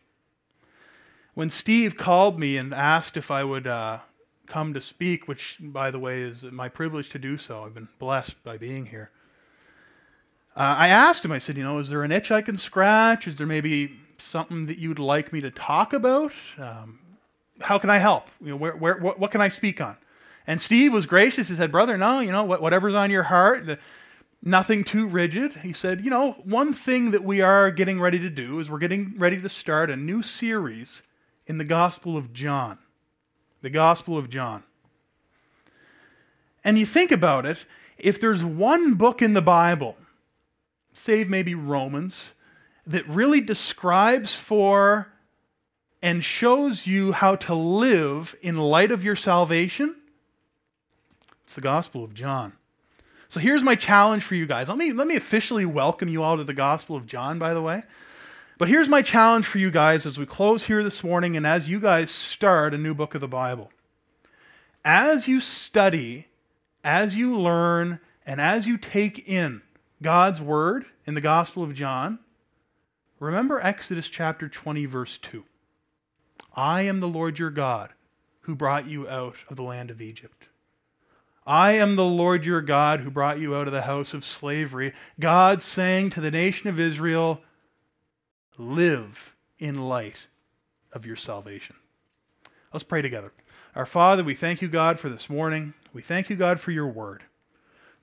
When 1.34 1.50
Steve 1.50 1.98
called 1.98 2.40
me 2.40 2.56
and 2.56 2.74
asked 2.74 3.18
if 3.18 3.30
I 3.30 3.44
would 3.44 3.68
uh, 3.68 4.00
come 4.48 4.74
to 4.74 4.80
speak, 4.80 5.28
which, 5.28 5.58
by 5.60 5.92
the 5.92 6.00
way, 6.00 6.22
is 6.22 6.44
my 6.44 6.70
privilege 6.70 7.10
to 7.10 7.20
do 7.20 7.36
so, 7.36 7.66
I've 7.66 7.74
been 7.74 7.90
blessed 8.00 8.42
by 8.46 8.56
being 8.56 8.86
here. 8.86 9.10
Uh, 10.56 10.76
I 10.78 10.88
asked 10.88 11.26
him, 11.26 11.34
I 11.34 11.40
said, 11.40 11.58
you 11.58 11.64
know, 11.66 11.80
is 11.80 11.90
there 11.90 12.04
an 12.04 12.14
itch 12.14 12.32
I 12.32 12.42
can 12.42 12.56
scratch? 12.56 13.28
Is 13.28 13.36
there 13.36 13.48
maybe 13.48 14.00
something 14.18 14.66
that 14.68 14.78
you'd 14.78 14.98
like 14.98 15.34
me 15.34 15.42
to 15.42 15.52
talk 15.52 15.92
about? 15.92 16.32
Um, 16.58 17.00
how 17.60 17.78
can 17.80 17.90
I 17.90 17.98
help? 17.98 18.30
You 18.40 18.52
know, 18.52 18.56
where, 18.56 18.78
where, 18.78 18.98
what, 18.98 19.20
what, 19.20 19.32
can 19.32 19.42
I 19.42 19.50
speak 19.50 19.82
on? 19.82 19.98
And 20.48 20.60
Steve 20.60 20.94
was 20.94 21.06
gracious. 21.06 21.50
He 21.50 21.56
said, 21.56 21.72
brother, 21.72 21.98
no, 21.98 22.20
you 22.20 22.32
know, 22.32 22.44
whatever's 22.44 22.96
on 22.96 23.12
your 23.12 23.24
heart, 23.24 23.80
nothing 24.42 24.84
too 24.84 25.08
rigid. 25.08 25.56
He 25.56 25.74
said, 25.74 26.04
you 26.04 26.10
know, 26.10 26.32
one 26.44 26.74
thing 26.74 27.12
that 27.12 27.24
we 27.24 27.42
are 27.42 27.72
getting 27.72 28.00
ready 28.00 28.20
to 28.20 28.30
do 28.30 28.60
is 28.60 28.70
we're 28.70 28.80
getting 28.80 29.14
ready 29.18 29.40
to 29.40 29.50
start 29.50 29.90
a 29.90 29.96
new 29.96 30.24
series 30.24 31.04
in 31.46 31.58
the 31.58 31.64
Gospel 31.64 32.18
of 32.18 32.34
John. 32.34 32.80
The 33.62 33.70
Gospel 33.70 34.18
of 34.18 34.30
John. 34.30 34.64
And 36.64 36.78
you 36.80 36.86
think 36.86 37.12
about 37.12 37.46
it, 37.46 37.66
if 37.98 38.20
there's 38.20 38.44
one 38.44 38.96
book 38.96 39.22
in 39.22 39.34
the 39.34 39.42
Bible, 39.42 39.96
save 40.94 41.30
maybe 41.30 41.54
Romans, 41.54 42.34
that 42.88 43.08
really 43.08 43.42
describes 43.42 44.36
for 44.36 45.14
and 46.02 46.24
shows 46.24 46.88
you 46.88 47.12
how 47.12 47.36
to 47.36 47.54
live 47.54 48.36
in 48.42 48.58
light 48.58 48.92
of 48.92 49.04
your 49.04 49.16
salvation, 49.16 49.96
it's 51.52 51.56
the 51.58 51.62
Gospel 51.62 52.06
of 52.06 52.14
John. 52.14 52.54
So 53.28 53.42
here's 53.42 53.62
my 53.62 53.76
challenge 53.76 54.24
for 54.24 54.36
you 54.36 54.46
guys. 54.46 54.70
Let 54.70 54.78
me, 54.78 54.94
let 54.94 55.06
me 55.06 55.18
officially 55.18 55.66
welcome 55.66 56.08
you 56.08 56.24
all 56.24 56.38
to 56.38 56.46
the 56.46 56.54
Gospel 56.54 56.96
of 56.96 57.06
John, 57.06 57.40
by 57.40 57.54
the 57.54 57.62
way. 57.62 57.84
But 58.58 58.70
here's 58.70 58.88
my 58.88 59.02
challenge 59.02 59.46
for 59.46 59.58
you 59.58 59.70
guys 59.70 60.06
as 60.06 60.18
we 60.18 60.26
close 60.26 60.64
here 60.64 60.82
this 60.82 61.04
morning 61.04 61.36
and 61.36 61.46
as 61.46 61.68
you 61.68 61.82
guys 61.82 62.10
start 62.10 62.74
a 62.74 62.78
new 62.78 62.94
book 62.94 63.16
of 63.16 63.20
the 63.20 63.28
Bible. 63.28 63.70
As 64.86 65.28
you 65.28 65.42
study, 65.42 66.28
as 66.86 67.18
you 67.18 67.38
learn, 67.38 68.00
and 68.26 68.40
as 68.40 68.66
you 68.66 68.78
take 68.78 69.28
in 69.28 69.62
God's 70.02 70.40
Word 70.40 70.86
in 71.06 71.16
the 71.16 71.20
Gospel 71.22 71.64
of 71.64 71.74
John, 71.74 72.20
remember 73.20 73.60
Exodus 73.60 74.08
chapter 74.08 74.48
20, 74.48 74.86
verse 74.86 75.18
2. 75.18 75.44
I 76.56 76.84
am 76.84 77.02
the 77.02 77.10
Lord 77.10 77.40
your 77.40 77.50
God 77.50 77.90
who 78.44 78.56
brought 78.56 78.88
you 78.88 79.10
out 79.10 79.36
of 79.50 79.58
the 79.58 79.64
land 79.64 79.92
of 79.92 80.02
Egypt. 80.02 80.48
I 81.52 81.74
am 81.74 81.98
the 81.98 82.06
Lord 82.06 82.46
your 82.46 82.62
God 82.62 83.02
who 83.02 83.12
brought 83.12 83.38
you 83.38 83.58
out 83.58 83.68
of 83.68 83.74
the 83.74 83.82
house 83.82 84.14
of 84.14 84.24
slavery. 84.24 84.94
God 85.20 85.62
saying 85.62 86.12
to 86.12 86.22
the 86.22 86.32
nation 86.32 86.70
of 86.70 86.80
Israel, 86.80 87.42
live 88.58 89.36
in 89.60 89.76
light 89.90 90.28
of 90.94 91.06
your 91.06 91.18
salvation. 91.18 91.76
Let's 92.72 92.86
pray 92.86 93.02
together. 93.02 93.34
Our 93.76 93.86
Father, 93.86 94.24
we 94.24 94.34
thank 94.34 94.62
you, 94.62 94.70
God, 94.70 94.98
for 94.98 95.10
this 95.10 95.30
morning. 95.30 95.74
We 95.92 96.02
thank 96.02 96.30
you, 96.30 96.38
God, 96.38 96.62
for 96.62 96.72
your 96.72 96.88
word. 96.88 97.24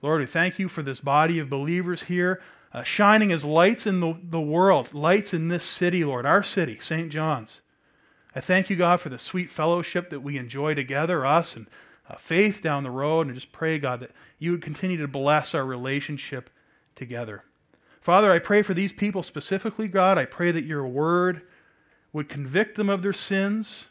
Lord, 0.03 0.21
we 0.21 0.27
thank 0.27 0.59
you 0.59 0.69
for 0.69 0.83
this 0.83 1.01
body 1.01 1.39
of 1.39 1.49
believers 1.49 2.03
here, 2.03 2.43
uh, 2.75 2.83
shining 2.83 3.33
as 3.33 3.47
lights 3.47 3.87
in 3.87 4.01
the, 4.01 4.15
the 4.23 4.43
world, 4.43 4.93
lights 4.93 5.33
in 5.33 5.49
this 5.49 5.65
city, 5.65 6.05
Lord, 6.05 6.27
our 6.27 6.43
city, 6.43 6.79
St. 6.81 7.11
John's. 7.11 7.63
I 8.35 8.41
thank 8.41 8.69
you, 8.69 8.77
God, 8.77 9.01
for 9.01 9.09
the 9.09 9.19
sweet 9.19 9.49
fellowship 9.49 10.11
that 10.11 10.21
we 10.21 10.37
enjoy 10.37 10.75
together, 10.75 11.25
us 11.25 11.57
and 11.57 11.67
uh, 12.09 12.17
faith 12.17 12.63
down 12.63 12.83
the 12.83 12.91
road, 12.91 13.27
and 13.27 13.35
just 13.35 13.53
pray, 13.53 13.79
God, 13.79 14.01
that 14.01 14.13
you 14.39 14.53
would 14.53 14.63
continue 14.63 14.97
to 14.97 15.09
bless 15.09 15.55
our 15.55 15.65
relationship 15.65 16.51
together. 16.95 17.45
Father, 18.01 18.33
I 18.33 18.39
pray 18.39 18.63
for 18.63 18.75
these 18.75 18.93
people 18.93 19.23
specifically, 19.23 19.89
God. 19.89 20.19
I 20.19 20.25
pray 20.25 20.51
that 20.51 20.65
your 20.65 20.87
word 20.87 21.43
would 22.13 22.29
convict 22.29 22.77
them 22.77 22.89
of 22.89 23.03
their 23.03 23.13
sins. 23.13 23.87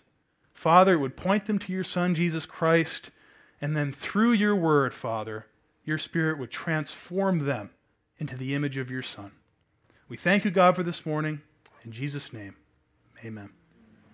Father, 0.53 0.93
it 0.93 0.99
would 0.99 1.15
point 1.15 1.45
them 1.45 1.59
to 1.59 1.71
your 1.71 1.83
Son, 1.83 2.15
Jesus 2.15 2.45
Christ. 2.45 3.11
And 3.61 3.75
then 3.75 3.91
through 3.91 4.31
your 4.31 4.55
word, 4.55 4.93
Father, 4.93 5.45
your 5.83 5.97
Spirit 5.97 6.39
would 6.39 6.51
transform 6.51 7.45
them 7.45 7.69
into 8.17 8.35
the 8.35 8.55
image 8.55 8.77
of 8.77 8.89
your 8.89 9.03
Son. 9.03 9.31
We 10.09 10.17
thank 10.17 10.45
you, 10.45 10.51
God, 10.51 10.75
for 10.75 10.83
this 10.83 11.05
morning. 11.05 11.41
In 11.83 11.91
Jesus' 11.91 12.33
name, 12.33 12.55
amen. 13.23 13.49